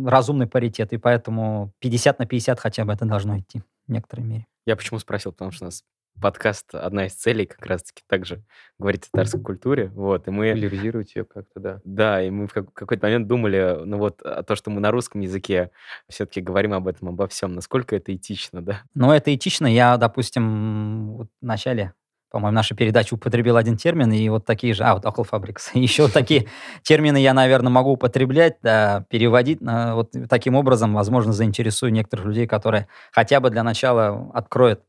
[0.07, 4.47] разумный паритет, и поэтому 50 на 50 хотя бы это должно идти в некоторой мере.
[4.65, 5.83] Я почему спросил, потому что у нас
[6.19, 8.43] подкаст, одна из целей как раз-таки также
[8.77, 10.49] говорить о татарской культуре, вот, и мы...
[10.49, 11.81] Популяризировать ее как-то, да.
[11.83, 15.21] Да, и мы в какой-то момент думали, ну вот, а то, что мы на русском
[15.21, 15.71] языке
[16.09, 18.83] все-таки говорим об этом, обо всем, насколько это этично, да?
[18.93, 19.67] Ну, это этично.
[19.67, 21.93] Я, допустим, вот в начале
[22.31, 25.71] по-моему, наша передача употребила один термин, и вот такие же, а, вот около фабрикс.
[25.73, 26.47] Еще такие
[26.81, 29.59] термины я, наверное, могу употреблять, да, переводить.
[29.61, 34.81] Вот таким образом, возможно, заинтересую некоторых людей, которые хотя бы для начала откроют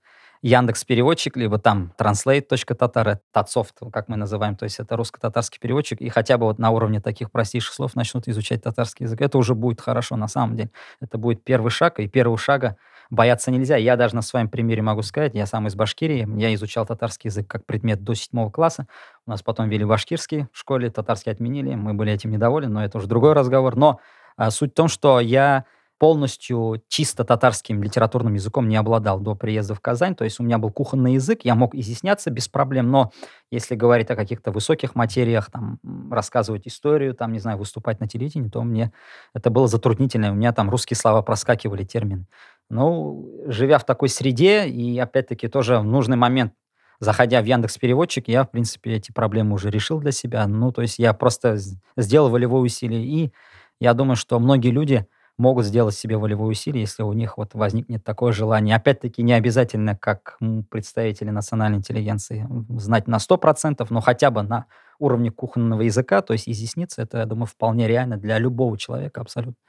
[0.43, 6.09] Яндекс переводчик, либо там translate.tatar, татсофт, как мы называем, то есть это русско-татарский переводчик, и
[6.09, 9.81] хотя бы вот на уровне таких простейших слов начнут изучать татарский язык, это уже будет
[9.81, 10.71] хорошо на самом деле.
[11.01, 12.77] Это будет первый шаг, и первого шага
[13.09, 13.77] бояться нельзя.
[13.77, 17.47] Я даже на своем примере могу сказать, я сам из Башкирии, я изучал татарский язык
[17.47, 18.89] как предмет до седьмого класса,
[19.27, 22.99] у нас потом вели башкирский в школе, татарский отменили, мы были этим недовольны, но это
[22.99, 23.77] уже другой разговор.
[23.77, 24.01] Но
[24.37, 25.67] а, суть в том, что я
[26.03, 30.17] полностью чисто татарским литературным языком не обладал до приезда в Казань.
[30.17, 33.13] То есть у меня был кухонный язык, я мог изъясняться без проблем, но
[33.53, 35.79] если говорить о каких-то высоких материях, там,
[36.11, 38.91] рассказывать историю, там, не знаю, выступать на телевидении, то мне
[39.33, 40.33] это было затруднительно.
[40.33, 42.27] У меня там русские слова проскакивали, термины.
[42.69, 46.53] Ну, живя в такой среде, и опять-таки тоже в нужный момент
[46.99, 50.49] заходя в Яндекс Переводчик, я, в принципе, эти проблемы уже решил для себя.
[50.49, 51.59] Ну, то есть я просто
[51.97, 53.05] сделал волевое усилие.
[53.05, 53.33] И
[53.79, 55.07] я думаю, что многие люди
[55.39, 58.77] могут сделать себе волевое усилие, если у них вот возникнет такое желание.
[58.77, 60.39] Опять-таки, не обязательно, как
[60.71, 62.47] представители национальной интеллигенции,
[62.79, 64.67] знать на 100%, но хотя бы на
[64.99, 69.61] уровне кухонного языка, то есть изъясниться, это, я думаю, вполне реально для любого человека абсолютно.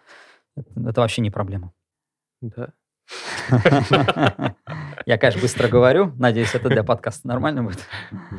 [0.56, 1.72] Это, это вообще не проблема.
[2.42, 2.70] Да.
[5.06, 6.14] Я, конечно, быстро говорю.
[6.18, 7.80] Надеюсь, это для подкаста нормально будет.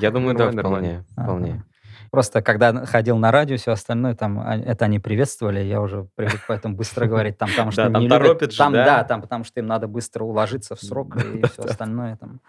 [0.01, 1.05] Я думаю, да, вполне.
[1.13, 1.65] вполне.
[2.11, 6.41] Просто когда ходил на радио, все остальное, там а, это они приветствовали, я уже привык
[6.47, 8.85] поэтому быстро говорить, там, потому что да, там торопят же, там, да?
[8.85, 12.41] да, там, потому что им надо быстро уложиться в срок и все остальное там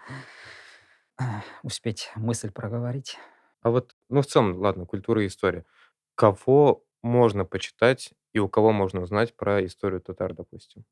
[1.62, 3.18] успеть мысль проговорить.
[3.62, 5.64] А вот, ну, в целом, ладно, культура и история.
[6.14, 10.84] Кого можно почитать и у кого можно узнать про историю татар, допустим?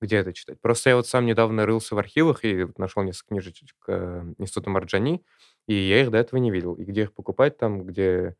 [0.00, 0.60] Где это читать?
[0.60, 5.24] Просто я вот сам недавно рылся в архивах и нашел несколько книжечек э, Института Марджани,
[5.66, 6.74] и я их до этого не видел.
[6.74, 8.36] И где их покупать там, где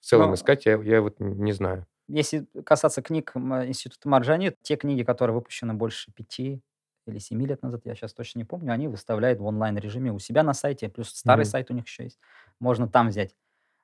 [0.00, 1.86] в целом Но искать, я, я вот не знаю.
[2.08, 6.60] если касаться книг Института Марджани, те книги, которые выпущены больше пяти
[7.06, 10.42] или семи лет назад, я сейчас точно не помню, они выставляют в онлайн-режиме у себя
[10.42, 11.44] на сайте, плюс старый Мгм.
[11.44, 12.20] сайт у них еще есть.
[12.60, 13.34] Можно там взять.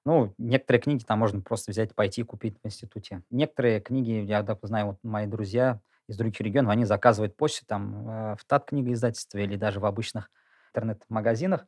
[0.06, 3.22] Ну, некоторые книги там можно просто взять, пойти купить в институте.
[3.30, 8.08] Некоторые книги, я да, знаю, вот мои друзья из других регионов, они заказывают почту там
[8.08, 10.30] э, в ТАТ книга издательстве или даже в обычных
[10.70, 11.66] интернет-магазинах.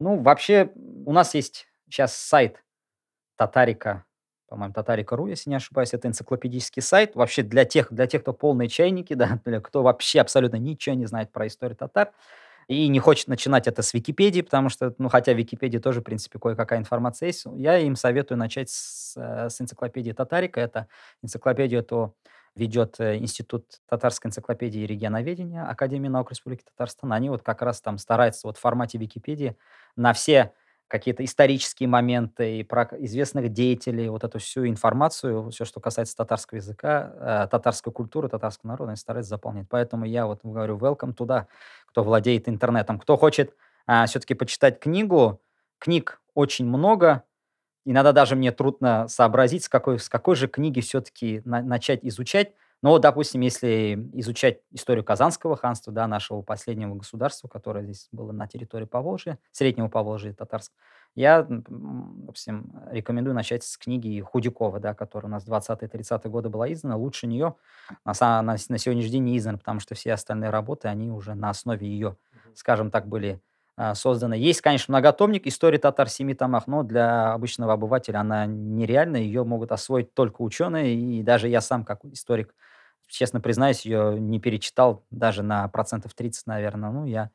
[0.00, 2.64] Ну, вообще, у нас есть сейчас сайт
[3.36, 4.04] Татарика,
[4.48, 7.14] по-моему, Татарика.ру, если не ошибаюсь, это энциклопедический сайт.
[7.14, 11.06] Вообще для тех, для тех, кто полные чайники, да, для кто вообще абсолютно ничего не
[11.06, 12.12] знает про историю татар
[12.66, 16.04] и не хочет начинать это с Википедии, потому что, ну, хотя в Википедии тоже, в
[16.04, 20.60] принципе, кое-какая информация есть, я им советую начать с, э, с энциклопедии Татарика.
[20.60, 20.88] Это
[21.22, 22.14] энциклопедия, то
[22.54, 27.12] ведет э, Институт татарской энциклопедии и регионоведения Академии наук Республики Татарстан.
[27.12, 29.56] Они вот как раз там стараются вот в формате Википедии
[29.96, 30.52] на все
[30.88, 36.58] какие-то исторические моменты и про известных деятелей, вот эту всю информацию, все, что касается татарского
[36.58, 37.12] языка,
[37.44, 39.66] э, татарской культуры, татарского народа, они стараются заполнять.
[39.68, 41.48] Поэтому я вот говорю, welcome туда,
[41.86, 43.00] кто владеет интернетом.
[43.00, 43.54] Кто хочет
[43.86, 45.40] а, все-таки почитать книгу,
[45.78, 47.24] книг очень много,
[47.84, 52.52] Иногда даже мне трудно сообразить, с какой, с какой же книги все-таки на, начать изучать.
[52.82, 58.32] Но вот, допустим, если изучать историю Казанского ханства, да, нашего последнего государства, которое здесь было
[58.32, 60.74] на территории Поволжья, Среднего Поволжья и Татарска,
[61.14, 66.72] я, допустим, рекомендую начать с книги Худякова, да, которая у нас в 20-30-е годы была
[66.72, 66.96] издана.
[66.96, 67.54] Лучше нее
[68.04, 71.50] на, на, на сегодняшний день не издана, потому что все остальные работы, они уже на
[71.50, 72.16] основе ее,
[72.54, 73.40] скажем так, были
[73.94, 74.36] создана.
[74.36, 79.44] Есть, конечно, многотомник «История татар в семи томах», но для обычного обывателя она нереальна, ее
[79.44, 82.54] могут освоить только ученые, и даже я сам, как историк,
[83.08, 86.90] честно признаюсь, ее не перечитал даже на процентов 30, наверное.
[86.90, 87.30] Ну, я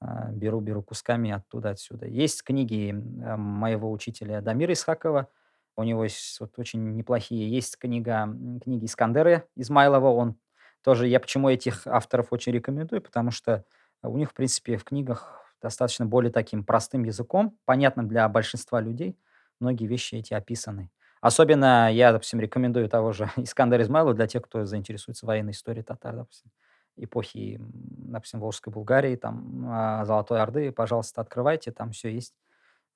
[0.00, 2.06] э, беру, беру кусками оттуда, отсюда.
[2.06, 5.28] Есть книги моего учителя Дамира Исхакова,
[5.76, 7.50] у него есть вот очень неплохие.
[7.50, 8.28] Есть книга,
[8.64, 10.36] книги Искандера Измайлова, он
[10.82, 13.64] тоже, я почему этих авторов очень рекомендую, потому что
[14.02, 19.18] у них, в принципе, в книгах достаточно более таким простым языком, понятным для большинства людей.
[19.60, 20.90] Многие вещи эти описаны.
[21.20, 26.14] Особенно я, допустим, рекомендую того же Искандера Измайлова для тех, кто заинтересуется военной историей татар,
[26.14, 26.50] допустим,
[26.96, 30.72] эпохи, допустим, Волжской Булгарии, там, а, Золотой Орды.
[30.72, 32.34] Пожалуйста, открывайте, там все есть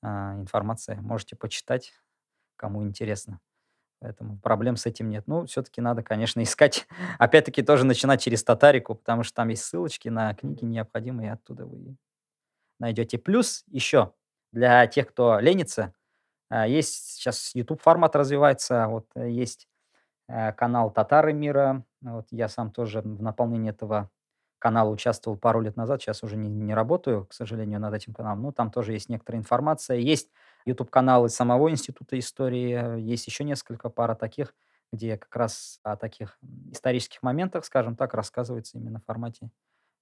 [0.02, 1.00] а, информация.
[1.00, 1.92] Можете почитать,
[2.56, 3.40] кому интересно.
[4.00, 5.24] Поэтому проблем с этим нет.
[5.26, 6.86] Ну, все-таки надо, конечно, искать.
[7.18, 11.96] Опять-таки тоже начинать через татарику, потому что там есть ссылочки на книги необходимые, оттуда вы
[12.80, 13.18] найдете.
[13.18, 14.12] Плюс еще
[14.52, 15.94] для тех, кто ленится,
[16.50, 19.68] а, есть сейчас YouTube формат развивается, вот э, есть
[20.28, 24.10] э, канал Татары мира, вот я сам тоже в наполнении этого
[24.58, 28.42] канала участвовал пару лет назад, сейчас уже не, не работаю, к сожалению, над этим каналом.
[28.42, 29.96] Ну, там тоже есть некоторая информация.
[29.96, 30.30] Есть
[30.66, 34.54] YouTube-каналы самого Института истории, есть еще несколько пара таких,
[34.92, 36.38] где как раз о таких
[36.70, 39.50] исторических моментах, скажем так, рассказывается именно в формате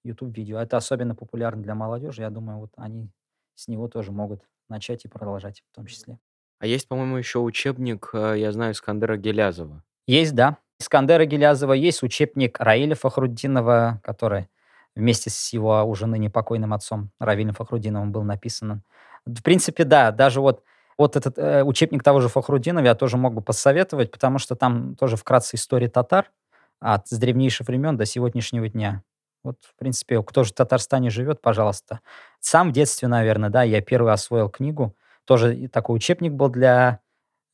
[0.05, 0.59] YouTube-видео.
[0.59, 2.23] Это особенно популярно для молодежи.
[2.23, 3.11] Я думаю, вот они
[3.55, 6.19] с него тоже могут начать и продолжать в том числе.
[6.61, 9.83] А есть, по-моему, еще учебник, э, я знаю, Искандера Гелязова.
[10.07, 10.59] Есть, да.
[10.81, 14.49] Искандера Гелязова есть учебник Раиля Фахруддинова, который
[14.95, 18.83] вместе с его уже ныне покойным отцом Равилем Фахрудиновым был написан.
[19.27, 20.63] В принципе, да, даже вот
[20.99, 24.97] вот этот э, учебник того же Фахрудинова я тоже мог бы посоветовать, потому что там
[24.97, 26.33] тоже вкратце история татар
[26.81, 29.03] от с древнейших времен до сегодняшнего дня.
[29.49, 32.01] Вот, в принципе, кто же в Татарстане живет, пожалуйста.
[32.39, 34.95] Сам в детстве, наверное, да, я первый освоил книгу.
[35.25, 37.01] Тоже такой учебник был для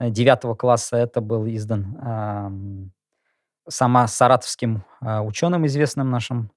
[0.00, 0.96] э, девятого класса.
[0.96, 6.50] Это был издан э, сама саратовским э, ученым, известным нашим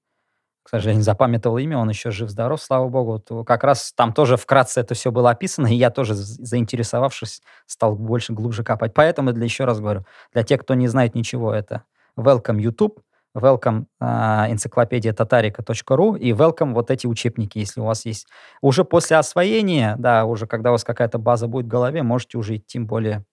[0.64, 3.18] к сожалению, запамятовал имя, он еще жив-здоров, слава богу.
[3.20, 7.94] То как раз там тоже вкратце это все было описано, и я тоже, заинтересовавшись, стал
[7.94, 8.92] больше, глубже копать.
[8.92, 11.84] Поэтому, для еще раз говорю, для тех, кто не знает ничего, это
[12.18, 13.00] welcome YouTube,
[13.38, 18.26] welcome uh, энциклопедия татарика.ру и welcome вот эти учебники, если у вас есть.
[18.60, 22.56] Уже после освоения, да, уже когда у вас какая-то база будет в голове, можете уже
[22.56, 23.24] идти более,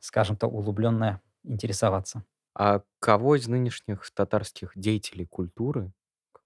[0.00, 2.24] скажем так, углубленно интересоваться.
[2.54, 5.92] А кого из нынешних татарских деятелей культуры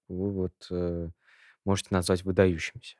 [0.09, 1.09] вы вот э,
[1.64, 2.97] можете назвать выдающимся?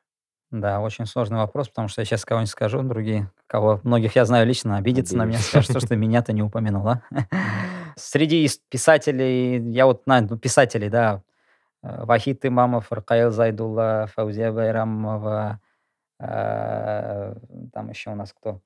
[0.51, 4.47] Да, очень сложный вопрос, потому что я сейчас кого-нибудь скажу, другие, кого многих я знаю
[4.47, 7.03] лично, обидятся на меня, скажут, что меня-то не упомянула.
[8.01, 11.23] Среди писателей, я вот знаю, ну, писателей, да,
[11.83, 15.61] э, Вахид Имамов, Ракаил Зайдулла, Фаузия Байрамова,
[16.21, 17.35] э,
[17.73, 18.61] там еще у нас кто?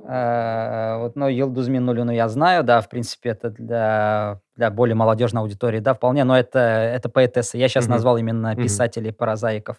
[0.00, 5.42] Э, вот, ну, Йылдуз Миннулину я знаю, да, в принципе, это для, для более молодежной
[5.42, 7.58] аудитории, да, вполне, но это, это поэтесса.
[7.58, 8.62] Я сейчас назвал именно Мгм.
[8.62, 9.78] писателей, прозаиков.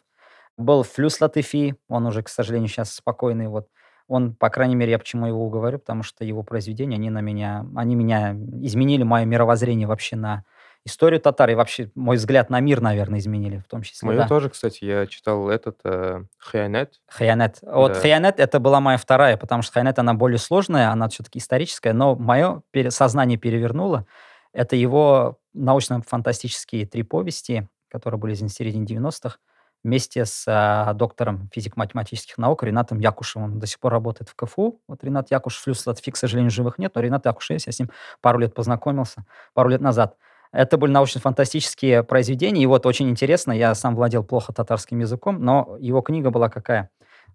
[0.58, 3.68] Был Флюс Латыфи, он уже, к сожалению, сейчас спокойный, вот.
[4.10, 7.66] Он, по крайней мере, я почему его говорю, потому что его произведения, они на меня,
[7.76, 10.44] они меня изменили мое мировоззрение вообще на
[10.84, 14.08] историю татар и вообще мой взгляд на мир, наверное, изменили в том числе.
[14.08, 14.28] Мою да.
[14.28, 16.96] тоже, кстати, я читал этот э, Хаянет.
[17.08, 17.60] Хаянет.
[17.62, 18.00] Вот да.
[18.00, 22.16] Хаянет это была моя вторая, потому что Хаянет она более сложная, она все-таки историческая, но
[22.16, 24.06] мое пере- сознание перевернуло.
[24.54, 29.38] Это его научно-фантастические три повести, которые были в середине 90-х,
[29.84, 33.54] вместе с а, доктором физико-математических наук Ренатом Якушевым.
[33.54, 34.82] Он до сих пор работает в КФУ.
[34.88, 37.90] Вот Ренат Якушев, Флюс Латфи, к сожалению, живых нет, но Ренат Якушев я с ним
[38.22, 40.16] пару лет познакомился, пару лет назад.
[40.52, 42.64] Это были научно-фантастические произведения.
[42.64, 46.90] И вот очень интересно, я сам владел плохо татарским языком, но его книга была какая?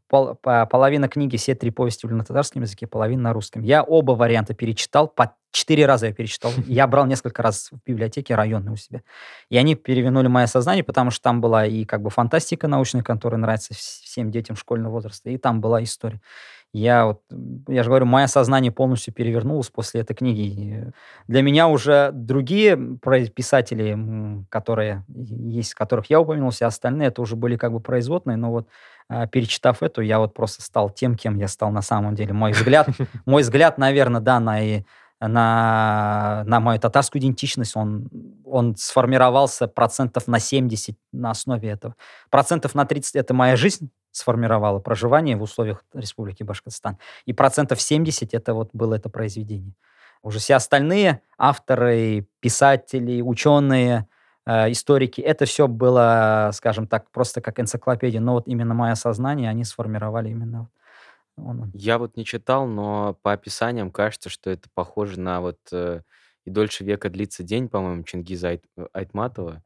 [0.09, 3.63] Пол, по, половина книги, все три повести были на татарском языке, половина на русском.
[3.63, 6.53] Я оба варианта перечитал, по четыре раза я перечитал.
[6.67, 9.03] Я брал несколько раз в библиотеке районной у себя.
[9.49, 13.41] И они перевернули мое сознание, потому что там была и как бы фантастика научная, которая
[13.41, 16.21] нравится всем детям школьного возраста, и там была история.
[16.73, 17.23] Я вот,
[17.69, 20.93] я же говорю, мое сознание полностью перевернулось после этой книги.
[21.29, 27.57] Для меня уже другие писатели, которые есть, которых я упомянул, все остальные, это уже были
[27.57, 28.69] как бы производные, но вот
[29.09, 32.33] а, перечитав эту, я вот просто стал тем, кем я стал на самом деле.
[32.33, 32.89] Мой взгляд,
[33.25, 34.59] мой взгляд, наверное, да, на
[35.29, 38.09] на, на мою татарскую идентичность, он,
[38.45, 41.97] он сформировался процентов на 70 на основе этого.
[42.31, 46.99] Процентов на 30 это моя жизнь, сформировало проживание в условиях Республики Башкортостан.
[47.27, 49.75] И процентов 70 это вот было это произведение.
[50.23, 54.07] Уже все остальные авторы, писатели, ученые,
[54.47, 58.21] э, историки, это все было, скажем так, просто как энциклопедия.
[58.21, 60.69] Но вот именно мое сознание они сформировали именно
[61.37, 61.71] он.
[61.73, 66.03] Я вот не читал, но по описаниям кажется, что это похоже на вот э,
[66.45, 69.63] «И дольше века длится день», по-моему, Чингиза Айт- Айтматова.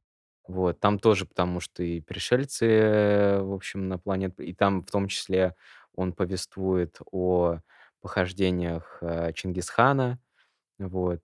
[0.47, 4.91] Вот, там тоже, потому что и пришельцы, э, в общем, на планету, и там в
[4.91, 5.55] том числе
[5.95, 7.59] он повествует о
[8.01, 10.19] похождениях э, Чингисхана,
[10.79, 11.21] вот.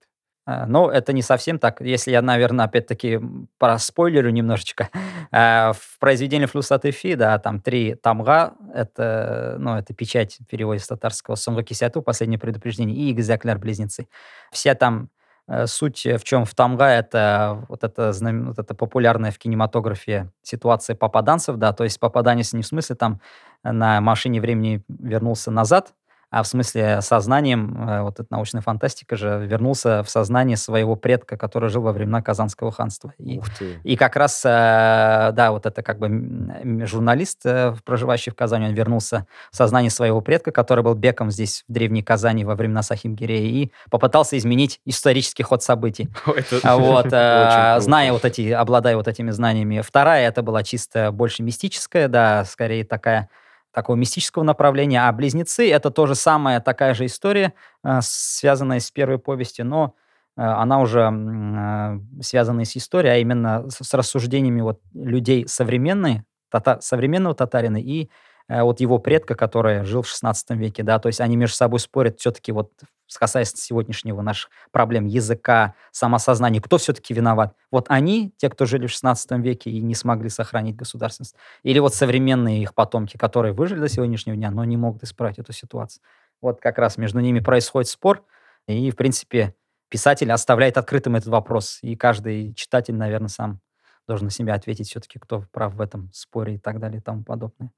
[0.47, 1.81] Ну, это не совсем так.
[1.81, 3.19] Если я, наверное, опять-таки
[3.57, 4.89] проспойлерю немножечко.
[5.31, 10.79] А, в произведении Флюсаты Фи, да, там три тамга, это, ну, это печать в переводе
[10.81, 14.07] с татарского, Сумга Кисяту, последнее предупреждение, и Игзякляр, близнецы.
[14.51, 15.09] Все там
[15.47, 16.45] Э, суть в чем?
[16.45, 21.99] В Тамга это вот это, вот это популярная в кинематографе ситуация попаданцев, да, то есть
[21.99, 23.21] попаданец не в смысле там
[23.63, 25.93] на машине времени вернулся назад,
[26.35, 31.37] а в смысле сознанием, э, вот эта научная фантастика же, вернулся в сознание своего предка,
[31.37, 33.13] который жил во времена Казанского ханства.
[33.17, 33.39] И,
[33.85, 38.73] и как раз, э, да, вот это как бы журналист, э, проживающий в Казани, он
[38.73, 43.47] вернулся в сознание своего предка, который был беком здесь, в Древней Казани, во времена Сахимгирея,
[43.47, 46.09] и попытался изменить исторический ход событий.
[46.63, 49.79] А Вот, э, зная вот эти, обладая вот этими знаниями.
[49.79, 53.29] Вторая, это была чисто больше мистическая, да, скорее такая,
[53.75, 55.05] такого мистического направления.
[55.05, 57.53] А «Близнецы»— это тоже самая такая же история,
[57.83, 59.93] э, связанная с первой повестью, но
[60.37, 66.79] э, она уже э, связана с историей, а именно с, рассуждениями вот людей современной, тата-
[66.79, 68.09] современного татарина и
[68.47, 72.19] вот его предка, который жил в 16 веке, да, то есть они между собой спорят
[72.19, 72.71] все-таки вот
[73.19, 77.55] касаясь сегодняшнего наших проблем языка, самосознания, кто все-таки виноват?
[77.71, 81.93] Вот они, те, кто жили в 16 веке и не смогли сохранить государственность, или вот
[81.93, 86.03] современные их потомки, которые выжили до сегодняшнего дня, но не могут исправить эту ситуацию.
[86.41, 88.23] Вот как раз между ними происходит спор,
[88.67, 89.55] и, в принципе,
[89.89, 93.61] писатель оставляет открытым этот вопрос, и каждый читатель, наверное, сам
[94.07, 97.23] должен на себя ответить все-таки, кто прав в этом споре и так далее и тому
[97.23, 97.71] подобное.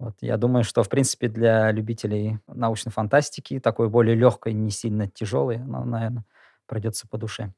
[0.00, 5.06] Вот, я думаю, что, в принципе, для любителей научной фантастики, такой более легкой, не сильно
[5.06, 6.24] тяжелой, она, наверное,
[6.66, 7.52] придется по душе.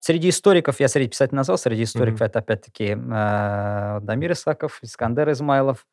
[0.00, 2.26] Среди историков, я среди писателей назвал, среди историков Мгм.
[2.26, 5.86] это опять-таки э, Дамир Исаков, Искандер Измайлов.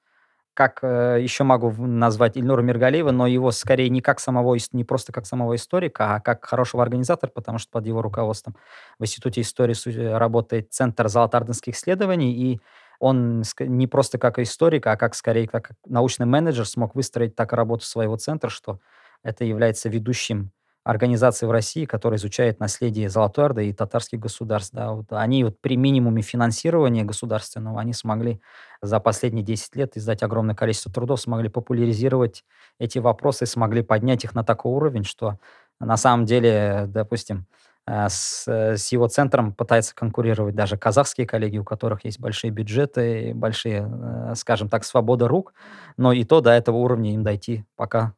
[0.53, 5.11] Как э, еще могу назвать Ильнура Миргалиева, но его скорее не как самого, не просто
[5.13, 8.55] как самого историка, а как хорошего организатора, потому что под его руководством
[8.99, 12.61] в Институте истории э, работает Центр золотарденских исследований, и
[12.99, 17.85] он не просто как историк, а как скорее как научный менеджер смог выстроить так работу
[17.85, 18.79] своего центра, что
[19.23, 20.51] это является ведущим
[20.83, 24.71] организацией в России, которая изучает наследие Золотой Орды и татарских государств.
[24.73, 28.39] Да, вот они вот при минимуме финансирования государственного, они смогли
[28.83, 32.43] за последние 10 лет издать огромное количество трудов, смогли популяризировать
[32.79, 35.39] эти вопросы, смогли поднять их на такой уровень, что
[35.79, 37.47] на самом деле, допустим,
[37.87, 43.33] с, э, с его центром пытаются конкурировать даже казахские коллеги, у которых есть большие бюджеты,
[43.35, 43.87] большие,
[44.31, 45.53] э, скажем так, свобода рук,
[45.97, 48.13] но и то до этого уровня им дойти пока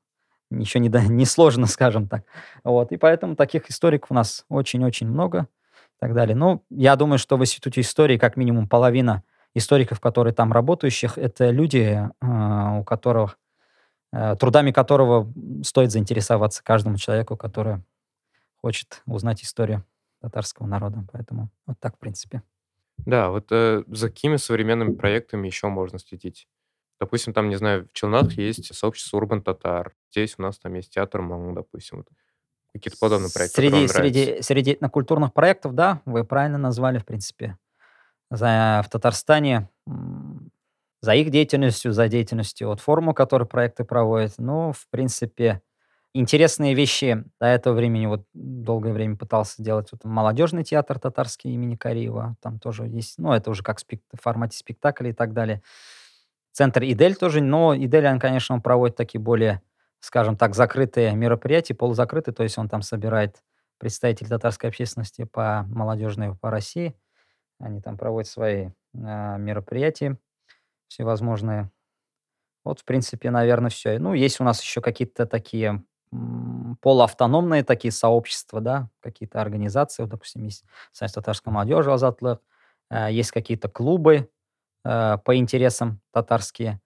[0.49, 2.23] ничего не, до- не сложно, скажем так.
[2.63, 5.47] Вот, и поэтому таких историков у нас очень-очень много
[5.97, 6.35] и так далее.
[6.35, 11.49] Ну, я думаю, что в Институте истории как минимум половина историков, которые там работающих, это
[11.49, 13.37] люди, э, у которых,
[14.13, 15.31] э, трудами которого
[15.63, 17.81] стоит заинтересоваться каждому человеку, который
[18.61, 19.83] хочет узнать историю
[20.21, 21.05] татарского народа.
[21.11, 22.43] Поэтому вот так, в принципе.
[22.97, 26.47] Да, вот э, за какими современными проектами еще можно следить?
[26.99, 29.93] Допустим, там, не знаю, в Челнах есть сообщество Урбан Татар.
[30.11, 31.97] Здесь у нас там есть театр Мон, допустим.
[31.97, 32.07] Вот.
[32.73, 37.57] Какие-то подобные проекты, Среди, среди, среди этнокультурных проектов, да, вы правильно назвали, в принципе.
[38.29, 39.69] За, в Татарстане
[41.01, 44.33] за их деятельностью, за деятельностью от форума, который проекты проводят.
[44.37, 45.61] Ну, в принципе,
[46.19, 51.75] интересные вещи до этого времени, вот долгое время пытался делать вот, молодежный театр татарский имени
[51.75, 52.35] Кариева.
[52.41, 55.61] Там тоже есть, ну, это уже как спек- в формате спектакля и так далее.
[56.51, 59.61] Центр Идель тоже, но Идель, он, конечно, он проводит такие более,
[59.99, 63.43] скажем так, закрытые мероприятия, полузакрытые, то есть он там собирает
[63.77, 66.95] представителей татарской общественности по молодежной по России.
[67.59, 70.17] Они там проводят свои а, мероприятия
[70.87, 71.69] всевозможные.
[72.63, 73.99] Вот, в принципе, наверное, все.
[73.99, 75.83] Ну, есть у нас еще какие-то такие
[76.81, 82.41] полуавтономные такие сообщества, да, какие-то организации, вот, допустим, есть Союз татарской молодежи Азатлык,
[82.89, 84.29] э, есть какие-то клубы
[84.85, 86.79] э, по интересам татарские.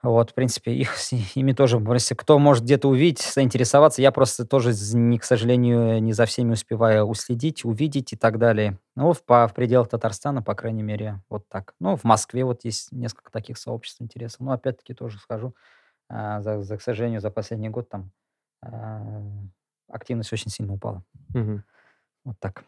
[0.00, 0.94] Вот, в принципе, их,
[1.34, 6.12] ими тоже, если кто может где-то увидеть, заинтересоваться, я просто тоже, не, к сожалению, не
[6.12, 8.78] за всеми успеваю уследить, увидеть и так далее.
[8.94, 11.74] Ну, в, по, в пределах Татарстана, по крайней мере, вот так.
[11.80, 14.40] Ну, в Москве вот есть несколько таких сообществ интересов.
[14.40, 15.54] Но опять-таки тоже скажу,
[16.10, 18.10] за, за, к сожалению, за последний год там
[18.62, 19.12] а,
[19.88, 21.02] активность очень сильно упала.
[21.34, 21.64] Мгм.
[22.24, 22.64] Вот так.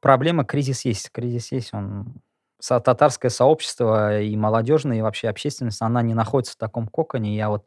[0.00, 1.10] Проблема, кризис есть.
[1.10, 1.74] Кризис есть.
[1.74, 2.22] Он...
[2.60, 7.36] Татарское сообщество и молодежное, и вообще общественность, она не находится в таком коконе.
[7.36, 7.66] Я вот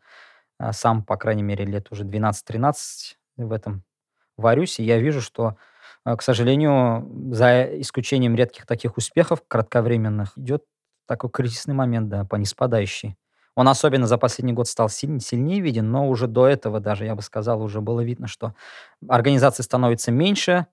[0.57, 2.73] а, сам, по крайней мере, лет уже 12-13
[3.37, 3.83] в этом
[4.35, 5.55] варюсь, и я вижу, что, а,
[6.17, 10.63] к сожалению, за исключением редких таких успехов кратковременных, идет
[11.07, 13.17] такой кризисный момент, да, по неспадающей.
[13.55, 17.15] Он особенно за последний год стал силь- сильнее виден, но уже до этого даже, я
[17.15, 18.53] бы сказал, уже было видно, что
[19.07, 20.67] организаций становится меньше,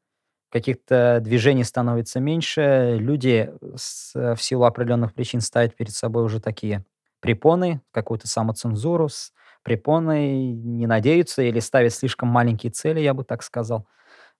[0.50, 6.84] каких-то движений становится меньше, люди с- в силу определенных причин ставят перед собой уже такие
[7.20, 9.32] препоны, какую-то самоцензуру, с
[9.62, 13.86] препоны, не надеются или ставят слишком маленькие цели, я бы так сказал.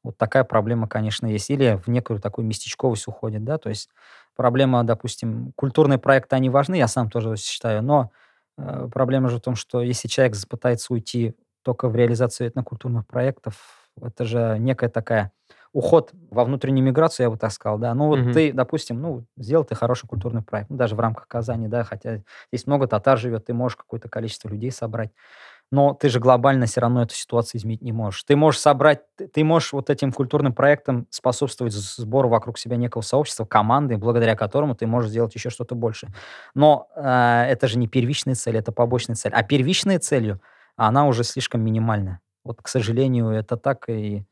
[0.07, 1.51] Вот такая проблема, конечно, есть.
[1.51, 3.91] Или в некую такую местечковость уходит, да, то есть
[4.37, 8.11] проблема, допустим, культурные проекты, они важны, я сам тоже считаю, но
[8.59, 13.89] э, проблема же в том, что если человек пытается уйти только в реализацию этнокультурных проектов,
[14.01, 15.33] это же некая такая
[15.73, 17.93] уход во внутреннюю миграцию, я бы так сказал, да.
[17.95, 18.33] Ну вот Мгм.
[18.33, 22.23] ты, допустим, ну, сделал ты хороший культурный проект, ну, даже в рамках Казани, да, хотя
[22.53, 25.11] здесь много татар живет, ты можешь какое-то количество людей собрать,
[25.71, 28.23] но ты же глобально все равно эту ситуацию изменить не можешь.
[28.25, 33.45] Ты можешь собрать, ты, можешь вот этим культурным проектом способствовать сбору вокруг себя некого сообщества,
[33.45, 36.09] команды, благодаря которому ты можешь сделать еще что-то больше.
[36.55, 39.33] Но э, это же не первичная цель, это побочная цель.
[39.33, 40.41] А первичной целью
[40.77, 42.21] она уже слишком минимальная.
[42.45, 44.25] Вот, к сожалению, это так и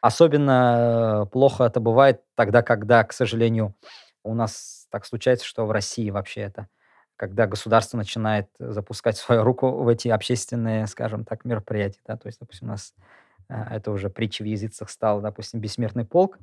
[0.00, 3.74] особенно э, плохо это бывает тогда, когда, к сожалению,
[4.22, 6.68] у нас так случается, что в России вообще это,
[7.16, 12.38] когда государство начинает запускать свою руку в эти общественные, скажем так, мероприятия, да, то есть,
[12.40, 12.94] допустим, у нас
[13.48, 16.38] э, это уже притча в языцах стал, допустим, бессмертный полк,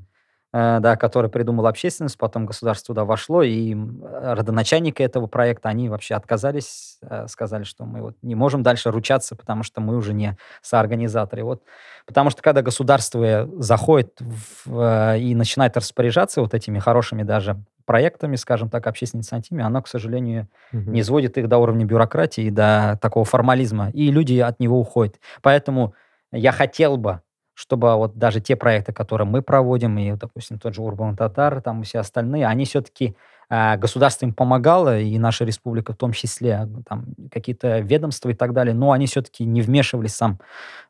[0.51, 6.15] э, да, который придумал общественность, потом государство туда вошло, и родоначальники этого проекта, они вообще
[6.15, 10.37] отказались, э, сказали, что мы вот не можем дальше ручаться, потому что мы уже не
[10.61, 11.43] соорганизаторы.
[11.43, 11.63] Вот,
[12.05, 18.35] потому что когда государство заходит в, э, и начинает распоряжаться вот этими хорошими даже проектами,
[18.35, 20.91] скажем так, общественными инициативами, оно, к сожалению, Мгм.
[20.93, 25.19] не сводит их до уровня бюрократии, до такого формализма, и люди от него уходят.
[25.41, 25.93] Поэтому
[26.31, 27.21] я хотел бы,
[27.53, 31.81] чтобы вот даже те проекты, которые мы проводим, и, допустим, тот же Урбан Татар, там
[31.81, 33.15] и все остальные, они все-таки
[33.49, 38.53] государство им помогало, и наша республика в том числе, ну, там какие-то ведомства и так
[38.53, 40.39] далее, но они все-таки не вмешивались в сам,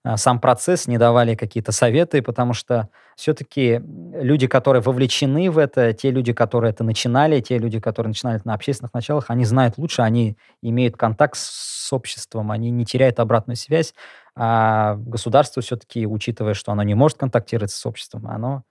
[0.04, 3.82] а, сам процесс, не давали какие-то советы, потому что все-таки
[4.14, 8.48] люди, которые вовлечены в это, те люди, которые это начинали, те люди, которые начинали это
[8.48, 13.58] на общественных началах, они знают лучше, они имеют контакт с обществом, они не теряют обратную
[13.58, 13.94] связь,
[14.36, 18.64] а государство все-таки, учитывая, что оно не может контактировать с обществом, оно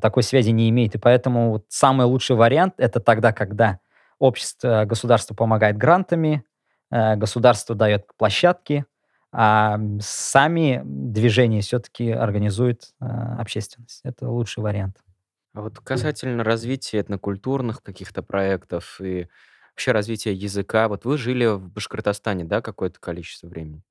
[0.00, 0.94] такой связи не имеет.
[0.94, 3.80] И поэтому вот самый лучший вариант это тогда, когда
[4.18, 6.44] общество, государство помогает грантами,
[6.90, 8.84] э, государство дает площадки,
[9.32, 13.04] а сами движения все-таки организует э,
[13.38, 14.00] общественность.
[14.04, 14.96] Это лучший вариант.
[15.54, 19.28] А вот касательно развития этнокультурных каких-то проектов и
[19.72, 23.82] вообще развития языка, вот вы жили в Башкортостане, да, какое-то количество времени?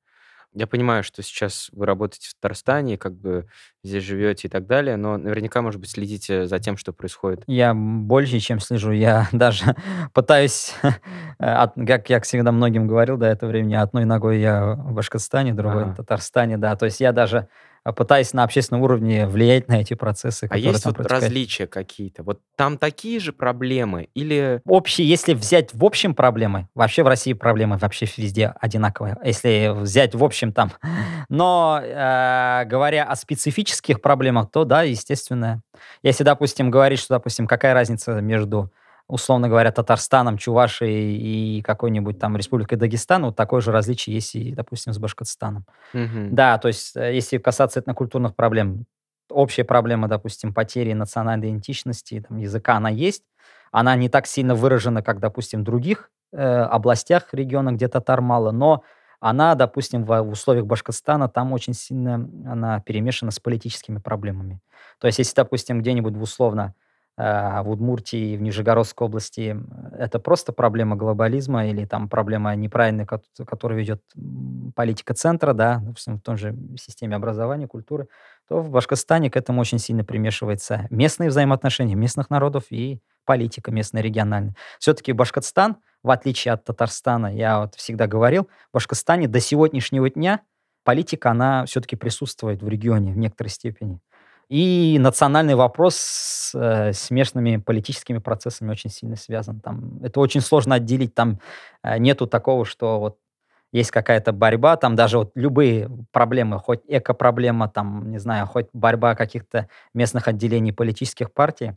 [0.53, 3.47] Я понимаю, что сейчас вы работаете в Татарстане, как бы
[3.83, 7.43] здесь живете и так далее, но наверняка, может быть, следите за тем, что происходит.
[7.47, 8.91] Я больше, чем слежу.
[8.91, 9.75] Я даже
[10.13, 10.73] пытаюсь,
[11.37, 15.85] от- как я всегда многим говорил до этого времени, одной ногой я в Башкортостане, другой
[15.85, 15.95] в.
[15.95, 16.75] Татарстане, да.
[16.75, 17.47] То есть я даже
[17.89, 21.23] э, пытаюсь на общественном уровне влиять на эти процессы, А есть там вот протекают.
[21.23, 22.23] различия какие-то?
[22.23, 24.61] Вот там такие же проблемы или...
[24.65, 30.15] Общие, если взять в общем проблемы, вообще в России проблемы вообще везде одинаковые, если взять
[30.15, 30.71] в общем там.
[31.29, 35.61] Но э, говоря о специфических проблемах, то да, естественно.
[36.03, 38.71] Если, допустим, говорить, что, допустим, какая разница между,
[39.07, 44.51] условно говоря, Татарстаном, Чувашией и какой-нибудь там Республикой Дагестан, вот такое же различие есть и,
[44.53, 45.65] допустим, с Башкортостаном.
[45.93, 46.35] Мгм.
[46.35, 48.85] Да, то есть, э, если касаться этнокультурных проблем,
[49.29, 53.23] общая проблема, допустим, потери национальной идентичности, там, языка, она есть.
[53.71, 58.51] Она не так сильно выражена, как, допустим, в других э, областях, регионах, где татар мало,
[58.51, 58.83] но
[59.19, 64.59] она, допустим, в, в условиях Башкортостана там очень сильно она перемешана с политическими проблемами.
[64.99, 66.75] То есть, если, допустим, где-нибудь условно
[67.17, 69.57] в Удмуртии, в Нижегородской области
[69.97, 74.03] это просто проблема глобализма или там проблема неправильной, кот- которую ведет
[74.75, 78.07] политика центра, да, допустим, в той же системе образования, культуры,
[78.47, 84.03] то в Башкортостане к этому очень сильно примешивается местные взаимоотношения местных народов и политика местная,
[84.03, 84.55] региональная.
[84.77, 90.41] Все-таки Башкортостан, в отличие от Татарстана, я вот всегда говорил, в Башкортостане до сегодняшнего дня
[90.83, 93.99] политика, она все-таки присутствует в регионе в некоторой степени.
[94.49, 99.59] И национальный вопрос с, э, с местными политическими процессами очень сильно связан.
[99.59, 101.13] Там, это очень сложно отделить.
[101.13, 101.39] Там
[101.83, 103.17] э, нету такого, что вот
[103.73, 109.15] есть какая-то борьба, там даже вот любые проблемы, хоть эко-проблема, там, не знаю, хоть борьба
[109.15, 111.73] каких-то местных отделений политических партий,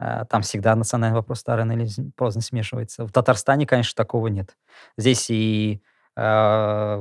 [0.00, 3.06] э, там всегда национальный вопрос рано или поздно смешивается.
[3.06, 4.56] В Татарстане, конечно, такого нет.
[4.96, 5.80] Здесь и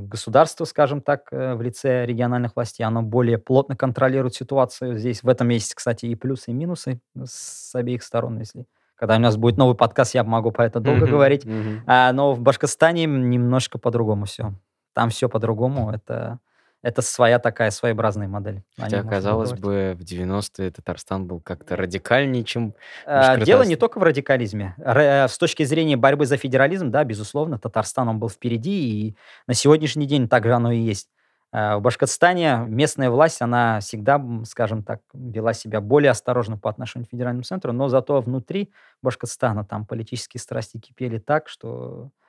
[0.01, 4.97] государство, скажем так, э, в лице региональных властей, оно более плотно контролирует ситуацию.
[4.97, 8.37] Здесь в этом есть, кстати, и плюсы, и минусы с обеих сторон.
[8.39, 8.65] Если
[8.95, 11.45] когда у нас будет новый подкаст, я могу по это долго говорить.
[11.85, 14.53] А, но в Башкортостане немножко по-другому все.
[14.93, 15.91] Там все по-другому.
[15.91, 16.39] Это,
[16.87, 18.63] это своя такая своеобразная модель.
[18.77, 22.75] О Хотя, можно казалось бы, в 90-е Татарстан был как-то радикальнее, чем
[23.05, 24.73] А, Дело не только в радикализме.
[24.77, 29.15] Р- С точки зрения борьбы за федерализм, да, безусловно, Татарстан он был впереди, и
[29.47, 31.09] на сегодняшний день так же оно и есть.
[31.51, 37.07] Э, в Башкортостане местная власть, она всегда, скажем так, вела себя более осторожно по отношению
[37.07, 38.71] к федеральному центру, но зато внутри
[39.01, 42.26] Башкортостана там политические страсти кипели так, что э,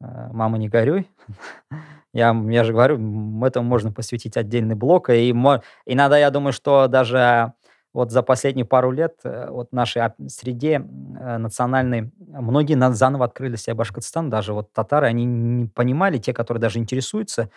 [0.00, 1.08] мама, не горюй.
[2.12, 2.96] я, я же говорю,
[3.44, 5.10] этому можно посвятить отдельный блок.
[5.10, 7.52] И иногда я думаю, что даже
[7.92, 14.30] вот за последние пару лет э, вот нашей среде национальной многие заново открыли себя Башкортостан,
[14.30, 17.50] даже вот татары, они не понимали, те, которые даже интересуются,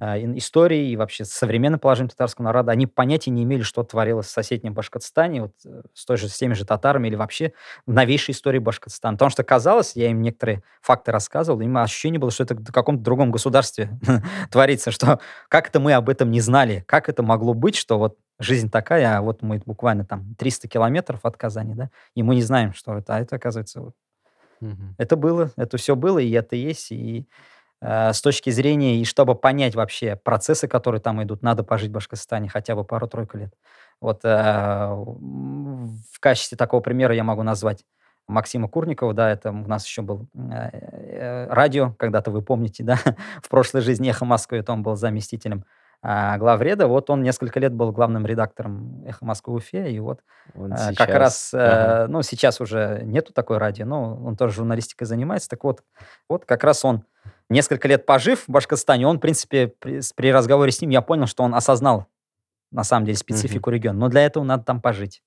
[0.00, 4.74] истории и вообще современным положением татарского народа, они понятия не имели, что творилось в соседнем
[4.74, 7.52] Башкортостане, вот э, с, той же, с теми же татарами или вообще
[7.86, 9.16] в новейшей истории Башкортостана.
[9.16, 13.02] Потому что казалось, я им некоторые факты рассказывал, им ощущение было, что это в каком-то
[13.02, 13.90] другом государстве
[14.50, 18.16] творится, что как это мы об этом не знали, как это могло быть, что вот
[18.40, 22.42] жизнь такая, а вот мы буквально там 300 километров от Казани, да, и мы не
[22.42, 23.94] знаем, что это, а это оказывается вот
[24.98, 29.34] Это было, это все было, и это есть, и Э, с точки зрения, и чтобы
[29.34, 33.52] понять вообще процессы, которые там идут, надо пожить в Башкортостане хотя бы пару-тройку лет.
[34.00, 37.84] Вот э, в качестве такого примера я могу назвать
[38.28, 42.98] Максима Курникова, да, это у нас еще был э, радио, когда-то вы помните, да,
[43.42, 45.64] в прошлой жизни «Эхо Москвы», это он был заместителем
[46.02, 46.88] главреда.
[46.88, 50.20] Вот он несколько лет был главным редактором «Эхо Москвы Уфе», и вот
[50.54, 52.06] он а, как раз, ага.
[52.08, 55.82] ну, сейчас уже нету такой радио, но он тоже журналистикой занимается, так вот,
[56.28, 57.04] вот как раз он
[57.48, 61.26] несколько лет пожив в Башкортостане, он, в принципе, при, при разговоре с ним, я понял,
[61.26, 62.06] что он осознал,
[62.72, 63.74] на самом деле, специфику mm-hmm.
[63.74, 63.98] региона.
[63.98, 65.22] Но для этого надо там пожить.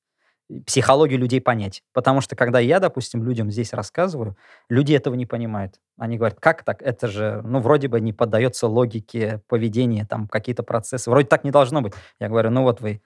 [0.66, 1.82] Психологию людей понять.
[1.94, 4.38] Потому что, когда я, допустим, людям здесь рассказываю,
[4.70, 5.80] люди этого не понимают.
[5.98, 6.82] Они говорят, как так?
[6.82, 11.10] Это же, ну, вроде бы не поддается логике поведения, там, какие-то процессы.
[11.10, 11.94] Вроде так не должно быть.
[12.20, 13.02] Я говорю, ну, вот вы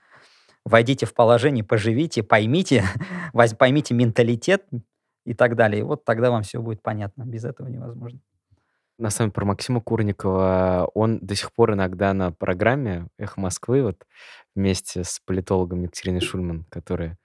[0.66, 2.84] войдите в положение, поживите, поймите,
[3.58, 4.66] поймите менталитет
[5.26, 5.80] и так далее.
[5.80, 7.24] И вот тогда вам все будет понятно.
[7.24, 8.20] Без этого невозможно
[9.00, 10.92] на самом деле про Максима Курникова.
[10.94, 14.06] Он до сих пор иногда на программе «Эхо Москвы» вот
[14.56, 17.18] вместе с политологом Екатериной Шульман, которая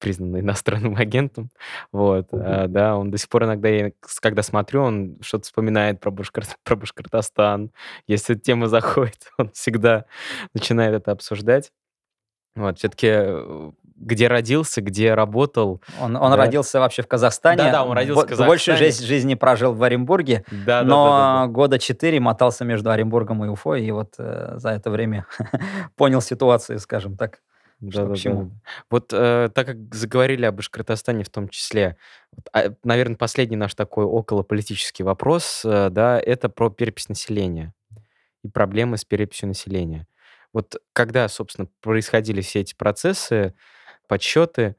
[0.00, 1.50] признана иностранным агентом.
[1.92, 6.10] Вот, а, да, он до сих пор иногда, я, когда смотрю, он что-то вспоминает про,
[6.10, 6.44] Башкор...
[6.64, 7.70] про Башкортостан.
[8.06, 10.06] Если тема заходит, он всегда
[10.54, 11.70] начинает это обсуждать.
[12.56, 13.70] Вот, все-таки э,
[14.00, 15.82] где родился, где работал.
[16.00, 16.36] Он, он да.
[16.36, 17.58] родился вообще в Казахстане.
[17.58, 18.48] Да, да, он родился в Казахстане.
[18.48, 21.52] Большую жизнь, жизни прожил в Оренбурге, да, но да, да, да, да.
[21.52, 25.26] года четыре мотался между Оренбургом и Уфой, и вот э, за это время
[25.96, 27.40] понял ситуацию, скажем так.
[27.80, 28.50] Да, да, да.
[28.90, 31.96] Вот э, так как заговорили об Башкортостане в том числе,
[32.32, 37.72] вот, а, наверное, последний наш такой околополитический вопрос, э, да, это про перепись населения
[38.44, 40.06] и проблемы с переписью населения.
[40.52, 43.54] Вот когда, собственно, происходили все эти процессы,
[44.08, 44.76] подсчеты,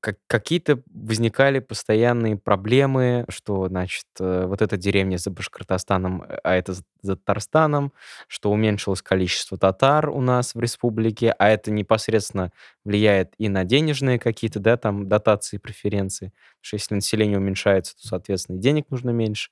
[0.00, 6.54] как, какие-то возникали постоянные проблемы, что, значит, э, вот эта деревня за Башкортостаном, э, а
[6.54, 7.92] это за Татарстаном,
[8.28, 12.52] что уменьшилось количество татар у нас в республике, а это непосредственно
[12.84, 16.32] влияет и на денежные какие-то, да, там, дотации, преференции.
[16.60, 19.50] Что если население уменьшается, то, соответственно, и денег нужно меньше.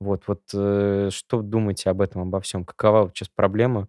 [0.00, 2.64] Вот, вот э, что думаете об этом, обо всем?
[2.64, 3.88] Какова сейчас проблема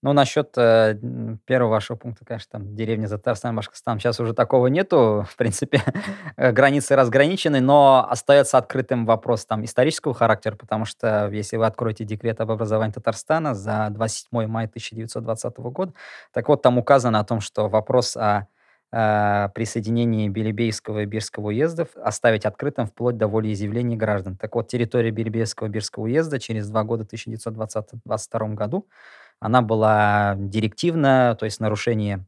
[0.00, 0.96] ну, насчет э,
[1.44, 3.60] первого вашего пункта, конечно, там деревня за Татарстан,
[3.98, 5.82] сейчас уже такого нету, в принципе,
[6.36, 12.04] э, границы разграничены, но остается открытым вопрос там исторического характера, потому что если вы откроете
[12.04, 15.92] декрет об образовании Татарстана за 27 мая 1920 года,
[16.32, 18.46] так вот там указано о том, что вопрос о
[18.92, 24.36] э, присоединении Белебейского и Бирского уездов оставить открытым вплоть до волеизъявления граждан.
[24.36, 28.86] Так вот, территория Белебейского и Бирского уезда через два года, в 1920-1922 году,
[29.40, 32.24] она была директивна, то есть нарушение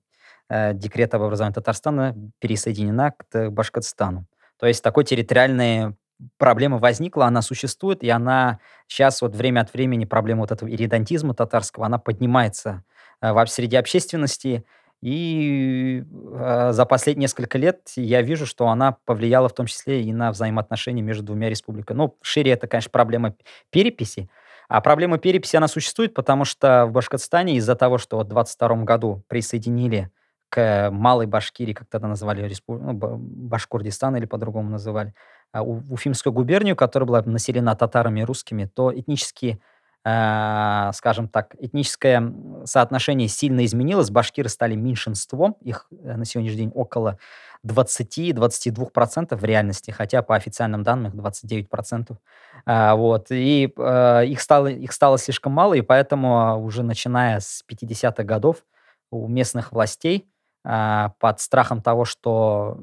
[0.48, 4.26] э, декрета об образовании Татарстана пересоединена к Башкортостану.
[4.58, 5.94] То есть такой территориальной
[6.38, 11.34] проблема возникла, она существует, и она сейчас вот время от времени, проблема вот этого иридантизма
[11.34, 12.84] татарского, она поднимается
[13.20, 14.64] э, в среди общественности,
[15.02, 20.12] и э, за последние несколько лет я вижу, что она повлияла в том числе и
[20.12, 21.96] на взаимоотношения между двумя республиками.
[21.96, 23.34] Ну, шире это, конечно, проблема
[23.70, 24.28] переписи,
[24.71, 29.25] а проблема переписи, она существует, потому что в Башкортостане из-за того, что в 22 году
[29.27, 30.11] присоединили
[30.49, 32.79] к Малой Башкирии, как тогда называли, респу...
[32.79, 35.12] ну, Башкордистан или по-другому называли,
[35.53, 39.59] а, Уфимскую губернию, которая была населена татарами и русскими, то этнически, э,
[40.03, 42.32] скажем так, этническое
[42.64, 47.18] соотношение сильно изменилось, башкиры стали меньшинством, их э, на сегодняшний день около
[47.66, 52.16] 20-22% в реальности, хотя по официальным данным их 29%.
[52.64, 57.62] А, вот, и а, их, стало, их стало слишком мало, и поэтому уже начиная с
[57.70, 58.64] 50-х годов
[59.11, 60.30] у местных властей
[60.62, 62.78] под страхом того, что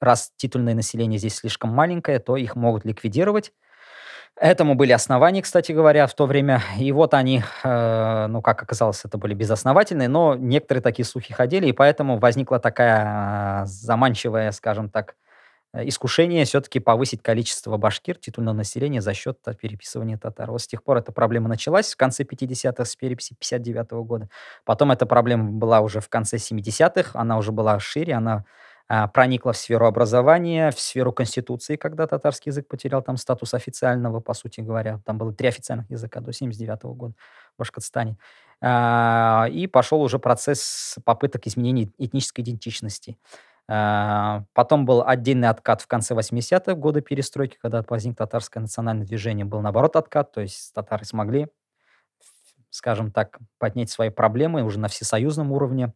[0.00, 3.52] раз титульное население здесь слишком маленькое, то их могут ликвидировать,
[4.40, 6.62] Этому были основания, кстати говоря, в то время.
[6.78, 11.66] И вот они, э, ну, как оказалось, это были безосновательные, но некоторые такие слухи ходили,
[11.66, 15.16] и поэтому возникла такая э, заманчивая, скажем так,
[15.74, 20.50] э, искушение все-таки повысить количество башкир, титульного населения за счет переписывания татар.
[20.50, 24.28] Вот с тех пор эта проблема началась в конце 50-х с переписи 59 -го года.
[24.64, 28.44] Потом эта проблема была уже в конце 70-х, она уже была шире, она
[29.12, 34.34] проникла в сферу образования, в сферу конституции, когда татарский язык потерял там статус официального, по
[34.34, 35.00] сути говоря.
[35.04, 37.14] Там было три официальных языка до 79 года
[37.54, 38.16] в Башкортостане.
[38.60, 43.18] А, и пошел уже процесс попыток изменения этнической идентичности.
[43.68, 49.44] А, потом был отдельный откат в конце 80-х года перестройки, когда возник татарское национальное движение,
[49.44, 51.48] был наоборот откат, то есть татары смогли,
[52.70, 55.92] скажем так, поднять свои проблемы уже на всесоюзном уровне,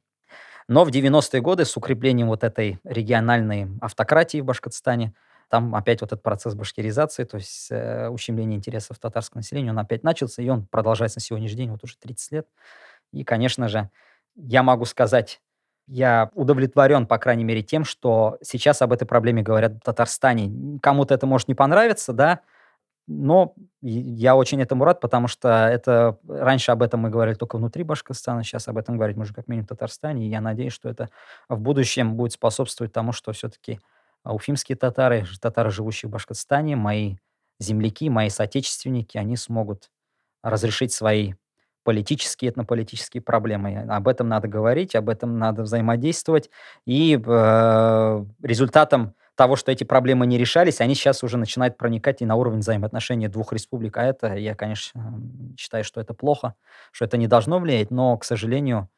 [0.68, 5.14] но в 90-е годы с укреплением вот этой региональной автократии в Башкортостане,
[5.48, 10.02] там опять вот этот процесс башкиризации, то есть э, ущемление интересов татарского населения, он опять
[10.02, 12.48] начался, и он продолжается на сегодняшний день, вот уже 30 лет.
[13.12, 13.88] И, конечно же,
[14.34, 15.40] я могу сказать,
[15.86, 20.80] я удовлетворен, по крайней мере, тем, что сейчас об этой проблеме говорят в Татарстане.
[20.82, 22.40] Кому-то это может не понравиться, да,
[23.06, 27.84] но я очень этому рад, потому что это раньше об этом мы говорили только внутри
[27.84, 31.08] Башкортостана, сейчас об этом говорить можно как минимум в Татарстане, и я надеюсь, что это
[31.48, 33.80] в будущем будет способствовать тому, что все-таки
[34.24, 37.16] уфимские татары, татары, живущие в Башкортостане, мои
[37.58, 39.90] земляки, мои соотечественники, они смогут
[40.42, 41.34] разрешить свои
[41.84, 43.86] политические, этнополитические проблемы.
[43.88, 46.50] Об этом надо говорить, об этом надо взаимодействовать.
[46.84, 52.26] И э, результатом того, что эти проблемы не решались, они сейчас уже начинают проникать и
[52.26, 53.96] на уровень взаимоотношений двух республик.
[53.98, 55.20] А это, я, конечно,
[55.58, 56.54] считаю, что это плохо,
[56.92, 58.88] что это не должно влиять, но, к сожалению,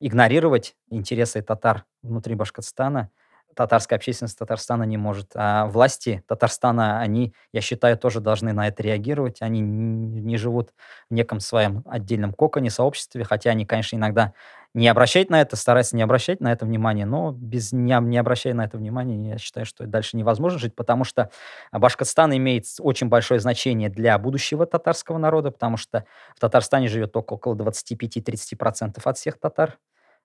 [0.00, 3.10] игнорировать интересы татар внутри Башкортостана–
[3.54, 5.30] татарская общественность Татарстана не может.
[5.34, 9.40] А власти Татарстана, они, я считаю, тоже должны на это реагировать.
[9.40, 10.72] Они не живут
[11.10, 14.32] в неком своем отдельном коконе, сообществе, хотя они, конечно, иногда
[14.74, 18.54] не обращают на это, стараются не обращать на это внимание, но без не, не обращая
[18.54, 21.30] на это внимания, я считаю, что дальше невозможно жить, потому что
[21.70, 27.54] Башкортостан имеет очень большое значение для будущего татарского народа, потому что в Татарстане живет около
[27.54, 29.78] 25-30% от всех татар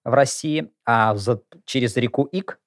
[0.04, 2.60] в России, а за, через реку Ик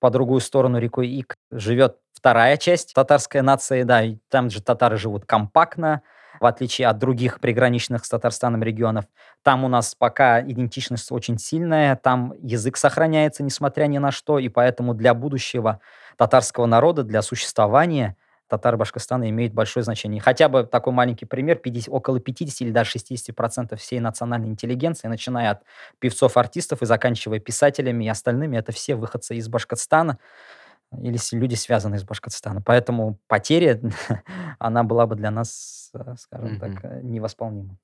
[0.00, 4.96] по другую сторону рекой Ик живет вторая часть татарской нации, да, и там же татары
[4.96, 6.02] живут компактно,
[6.40, 9.06] в отличие от других приграничных с Татарстаном регионов.
[9.42, 14.48] Там у нас пока идентичность очень сильная, там язык сохраняется, несмотря ни на что, и
[14.48, 15.80] поэтому для будущего
[16.16, 18.16] татарского народа, для существования–
[18.48, 20.20] татары Башкортостана имеют большое значение.
[20.20, 25.08] Хотя бы такой маленький пример, 50, около 50 или даже 60 процентов всей национальной интеллигенции,
[25.08, 25.62] начиная от
[25.98, 30.18] певцов, артистов и заканчивая писателями и остальными, это все выходцы из Башкортостана
[30.92, 32.62] или люди, связанные с Башкортостаном.
[32.62, 33.80] Поэтому потеря,
[34.58, 36.58] она была бы для нас, э, скажем mm-hmm.
[36.58, 37.76] так, э, невосполнима.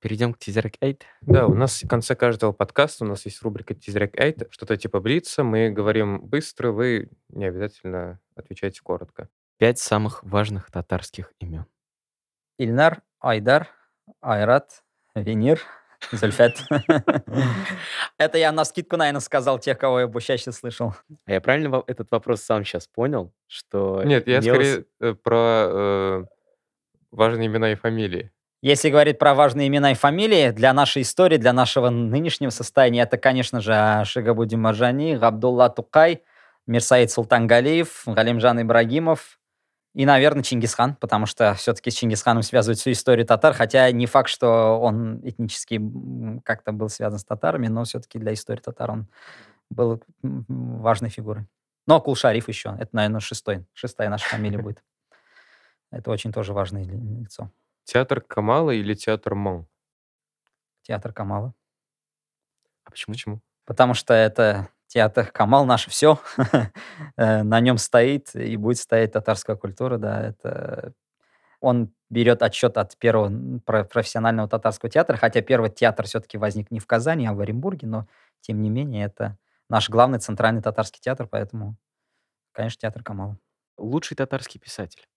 [0.00, 0.96] Перейдем к Тизерек 8.
[1.22, 5.00] Да, у нас в конце каждого подкаста у нас есть рубрика Тизерек 8, что-то типа
[5.00, 5.42] Блица.
[5.42, 9.28] Мы говорим быстро, вы не обязательно отвечаете коротко.
[9.56, 11.66] Пять самых важных татарских имен.
[12.58, 13.68] Ильнар, Айдар,
[14.20, 14.84] Айрат,
[15.16, 15.60] Венир,
[16.12, 16.62] Зульфет.
[18.18, 20.94] Это я на скидку, наверное, сказал тех, кого я бы чаще слышал.
[21.24, 24.02] А я правильно этот вопрос сам сейчас понял, что...
[24.04, 26.24] Нет, я скорее э, про э,
[27.10, 28.30] важные имена и фамилии.
[28.60, 33.16] Если говорить про важные имена и фамилии, для нашей истории, для нашего нынешнего состояния, это,
[33.16, 36.24] конечно же, Шигабуди Маржани, Габдулла Тукай,
[36.66, 39.38] Мирсаид Султангалиев, Галимжан Ибрагимов
[39.94, 44.28] и, наверное, Чингисхан, потому что все-таки с Чингисханом связывают всю историю татар, хотя не факт,
[44.28, 45.80] что он этнически
[46.44, 49.06] как-то был связан с татарами, но все-таки для истории татар он
[49.70, 51.46] был важной фигурой.
[51.86, 54.82] Но Кул-Шариф еще, это, наверное, шестой, шестая наша фамилия будет.
[55.90, 57.50] Это очень тоже важное лицо.
[57.88, 59.66] Театр Камала или театр Мон?
[60.82, 61.54] Театр Камала.
[62.84, 63.14] А почему?
[63.14, 63.40] Почему?
[63.64, 66.20] Потому что это театр Камал наше все.
[67.16, 70.20] Э, на нем стоит и будет стоять татарская культура, да.
[70.20, 70.92] Это
[71.60, 76.86] он берет отчет от первого профессионального татарского театра, хотя первый театр все-таки возник не в
[76.86, 78.06] Казани, а в Оренбурге, но
[78.42, 79.38] тем не менее это
[79.70, 81.76] наш главный центральный татарский театр, поэтому,
[82.52, 83.38] конечно, театр Камала.
[83.78, 85.08] Лучший татарский писатель.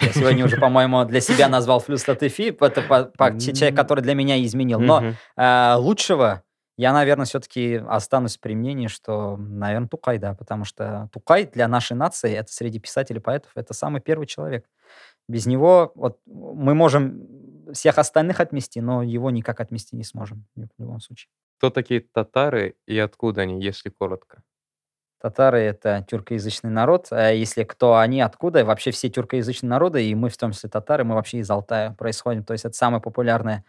[0.00, 4.14] Я сегодня уже, по-моему, для себя назвал Флюс Латыфи, это по, по, человек, который для
[4.14, 4.80] меня изменил.
[4.80, 6.42] Но э, лучшего
[6.76, 11.96] я, наверное, все-таки останусь при мнении, что, наверное, Тукай, да, потому что Тукай для нашей
[11.96, 14.66] нации, это среди писателей, поэтов, это самый первый человек.
[15.28, 17.28] Без него вот, мы можем
[17.72, 21.30] всех остальных отмести, но его никак отмести не сможем в любом случае.
[21.58, 24.42] Кто такие татары и откуда они, если коротко?
[25.24, 27.06] Татары- это тюркоязычный народ.
[27.10, 28.62] А если кто они, откуда?
[28.62, 32.44] Вообще все тюркоязычные народы, и мы, в том числе татары, мы вообще из Алтая происходим.
[32.44, 33.64] То есть это самая популярная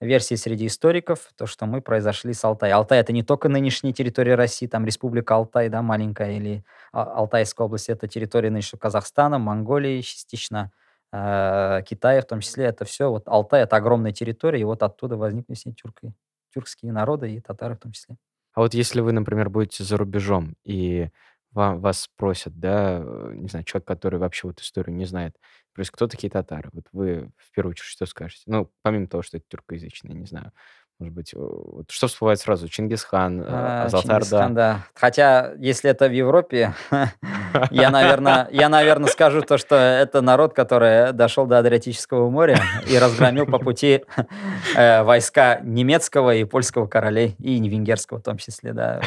[0.00, 2.74] версия среди историков, то, что мы произошли с Алтая.
[2.74, 7.66] Алтай- это не только нынешняя территория России, там республика Алтай, да, маленькая, или А- Алтайская
[7.66, 10.72] область, это территория нынешнего Казахстана, Монголии, частично
[11.12, 12.64] э, Китая, в том числе.
[12.64, 16.12] Это все, вот Алтай- это огромная территория, и вот оттуда возникли все тюрки,
[16.52, 18.16] тюркские народы и татары в том числе.
[18.56, 21.10] А вот если вы, например, будете за рубежом, и
[21.52, 25.34] ва- вас спросят, да, э, не знаю, человек, который вообще вот историю не знает,
[25.74, 26.70] то есть кто такие татары?
[26.74, 28.44] Вот вы в первую очередь что скажете?
[28.46, 30.52] Ну, помимо того, что это тюркоязычные, не знаю,
[30.98, 32.68] может быть, э, вот что всплывает сразу?
[32.68, 34.72] Чингисхан, э, А, Азатар, Чингисхан, да.
[34.72, 34.86] да.
[34.94, 36.74] Хотя, если это в Европе,
[37.70, 42.98] я, наверное, я, наверное, скажу то, что это народ, который дошел до Адриатического моря и
[42.98, 44.04] разгромил по пути
[44.76, 49.02] э, войска немецкого и польского королей, и не венгерского в том числе, да.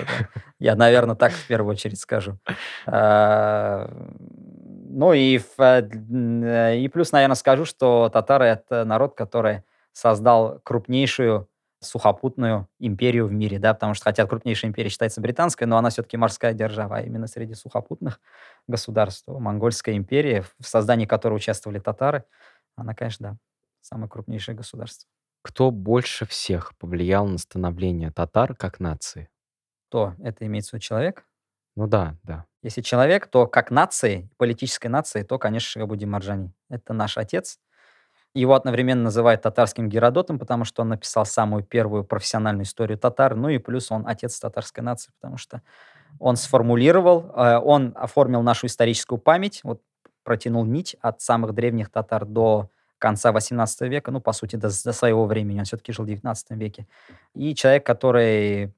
[0.59, 2.37] Я, наверное, так в первую очередь скажу.
[2.85, 3.89] А,
[4.91, 11.47] Ну и, и плюс, наверное, скажу, что татары— это народ, который создал крупнейшую
[11.81, 16.17] сухопутную империю в мире, да, потому что хотя крупнейшая империя считается британской, но она все-таки
[16.17, 18.19] морская держава, а именно среди сухопутных
[18.67, 19.27] государств.
[19.27, 22.25] Монгольская империя, в создании которой участвовали татары,
[22.75, 23.37] она, конечно, да,
[23.81, 25.09] самое крупнейшее государство.
[25.41, 29.29] Кто больше всех повлиял на становление татар как нации?
[29.89, 31.25] То это имеется в виду человек.
[31.75, 32.45] Ну да, да.
[32.61, 36.51] Если человек, то как нации, политической нации, то, конечно, Шигабуди Марджани.
[36.69, 37.57] Это наш отец.
[38.33, 43.49] Его одновременно называют татарским Геродотом, потому что он написал самую первую профессиональную историю татар, ну
[43.49, 45.61] и плюс он отец татарской нации, потому что
[46.19, 49.81] он сформулировал, э, он оформил нашу историческую память, вот
[50.23, 52.69] протянул нить от самых древних татар до
[52.99, 56.51] конца 18 века, ну, по сути, до, до своего времени, он все-таки жил в 19
[56.51, 56.87] веке.
[57.33, 58.73] И человек, который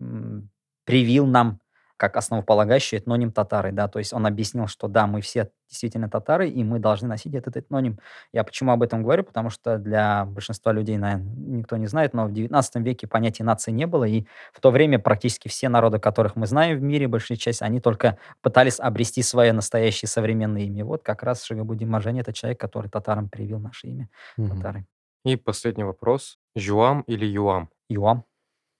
[0.85, 1.60] привил нам
[2.01, 6.49] как основополагающий этноним татары, да, то есть он объяснил, что да, мы все действительно татары,
[6.49, 7.99] и мы должны носить этот этноним.
[8.33, 9.23] Я почему об этом говорю?
[9.23, 13.69] Потому что для большинства людей, наверное, никто не знает, но в 19 веке понятия нации
[13.71, 17.37] не было, и в то время практически все народы, которых мы знаем в мире, большая
[17.37, 20.83] часть, они только пытались обрести свое настоящее современное имя.
[20.83, 24.55] Вот как раз Шигабуди Маржани— это человек, который татарам привил наше имя, Мгм.
[24.57, 24.85] татары.
[25.23, 26.39] И последний вопрос.
[26.55, 27.69] Жуам или Юам?
[27.89, 28.23] Юам.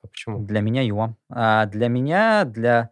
[0.03, 0.39] А почему?
[0.43, 1.17] Для меня Юам.
[1.29, 2.89] А для меня, для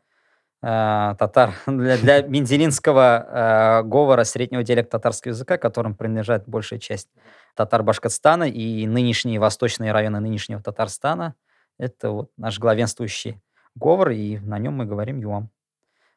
[0.62, 7.10] э, татар, для, для менделинского э, говора среднего диалекта татарского языка, которым принадлежит большая часть
[7.56, 11.36] татар Башкортостана и нынешние восточные районы нынешнего Татарстана,
[11.78, 13.42] это вот наш главенствующий
[13.76, 15.50] говор, и на нем мы говорим Юам.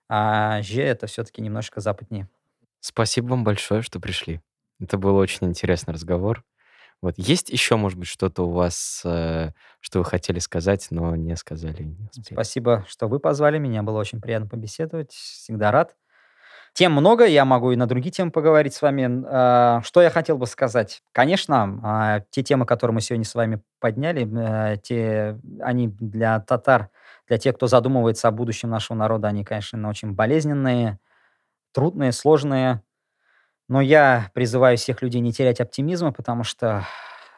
[0.09, 2.29] А Же это все-таки немножко западнее.
[2.81, 4.41] Спасибо вам большое, что пришли.
[4.81, 6.45] Это был очень интересный разговор.
[7.03, 9.51] Вот есть еще, может быть, что-то у вас, э,
[9.81, 12.09] что вы хотели сказать, но не сказали, не?
[12.13, 13.83] Спасибо, что вы позвали меня.
[13.83, 15.11] Было очень приятно побеседовать.
[15.11, 15.97] Всегда рад.
[16.75, 19.25] Тем много, я могу и на другие темы поговорить с вами.
[19.27, 21.03] А, Что я хотел бы сказать?
[21.13, 24.27] Конечно, а, те темы, которые мы сегодня с вами подняли,
[24.75, 26.89] э, те, они для татар,
[27.29, 30.99] для тех, кто задумывается о будущем нашего народа, они, конечно, очень болезненные,
[31.73, 32.83] трудные, сложные.
[33.73, 36.87] Но я призываю всех людей не терять оптимизма, потому что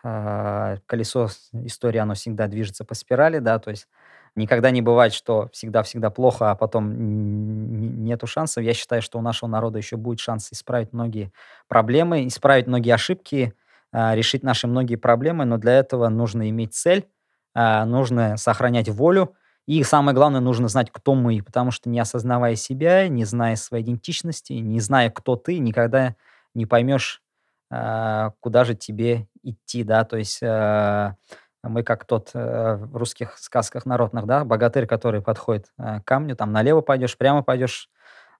[0.02, 3.86] а, колесо истории, оно всегда движется по спирали, да, то есть
[4.34, 8.64] никогда не бывает, что всегда-всегда плохо, а потом нету шансов.
[8.64, 11.30] Я считаю, что у нашего народа еще будет шанс исправить многие
[11.68, 13.54] проблемы, исправить многие ошибки,
[13.92, 17.06] а, решить наши многие проблемы, но для этого нужно иметь цель,
[17.54, 22.54] а, нужно сохранять волю, и самое главное, нужно знать, кто мы, потому что не осознавая
[22.54, 26.16] себя, не зная своей идентичности, не зная, кто ты, никогда
[26.54, 27.22] не поймешь,
[27.70, 31.16] а, куда же тебе идти, да, то есть а,
[31.62, 36.36] мы как тот э, в русских сказках народных, да, богатырь, который подходит э, к камню,
[36.36, 37.88] там налево пойдешь, прямо пойдешь,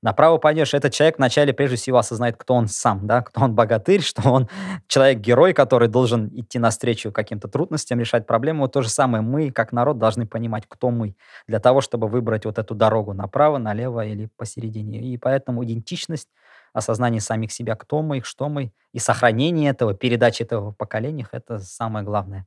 [0.05, 0.75] направо пойдешь.
[0.75, 4.49] Этот человек вначале прежде всего осознает, кто он сам, да, кто он богатырь, что он
[4.87, 8.61] человек-герой, который должен идти навстречу каким-то трудностям, решать проблемы.
[8.61, 11.17] Вот то же самое мы, как народ, должны понимать, кто мы,
[11.49, 15.01] для того, чтобы выбрать вот эту дорогу направо, налево или посередине.
[15.01, 16.29] И поэтому идентичность,
[16.75, 21.59] осознание самих себя, кто мы, что мы, и сохранение этого, передача этого в поколениях, это
[21.61, 22.47] самое главное,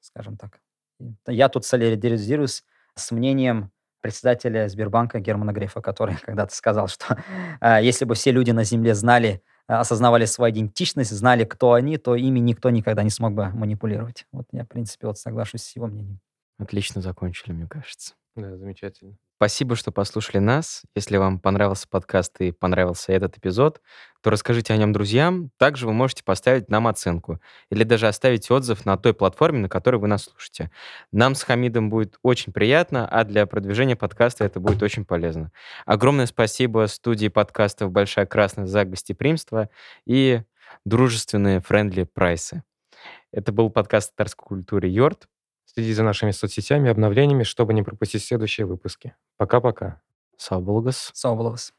[0.00, 0.58] скажем так.
[1.28, 2.64] Я тут солидаризируюсь
[2.96, 3.70] с мнением
[4.00, 7.22] председателя Сбербанка Германа Грефа, который когда-то сказал, что
[7.60, 11.98] а, если бы все люди на Земле знали, а, осознавали свою идентичность, знали, кто они,
[11.98, 14.26] то ими никто никогда не смог бы манипулировать.
[14.32, 16.20] Вот я, в принципе, вот соглашусь с его мнением.
[16.58, 18.14] Отлично закончили, мне кажется.
[18.34, 19.16] Да, замечательно.
[19.38, 20.82] Спасибо, что послушали нас.
[20.96, 23.80] Если вам понравился подкаст и понравился этот эпизод,
[24.20, 25.52] то расскажите о нем друзьям.
[25.58, 29.98] Также вы можете поставить нам оценку или даже оставить отзыв на той платформе, на которой
[29.98, 30.72] вы нас слушаете.
[31.12, 35.52] Нам с Хамидом будет очень приятно, а для продвижения подкаста это будет очень полезно.
[35.86, 39.70] Огромное спасибо студии подкастов «Большая Красная» за гостеприимство
[40.04, 40.42] и
[40.84, 42.64] дружественные friendly прайсы.
[43.30, 45.28] Это был подкаст татарской культуре «Йорт».
[45.74, 49.14] Следи за нашими соцсетями и обновлениями, чтобы не пропустить следующие выпуски.
[49.36, 50.00] Пока-пока.
[50.38, 50.64] Сау.
[51.14, 51.77] Сау болыңыз.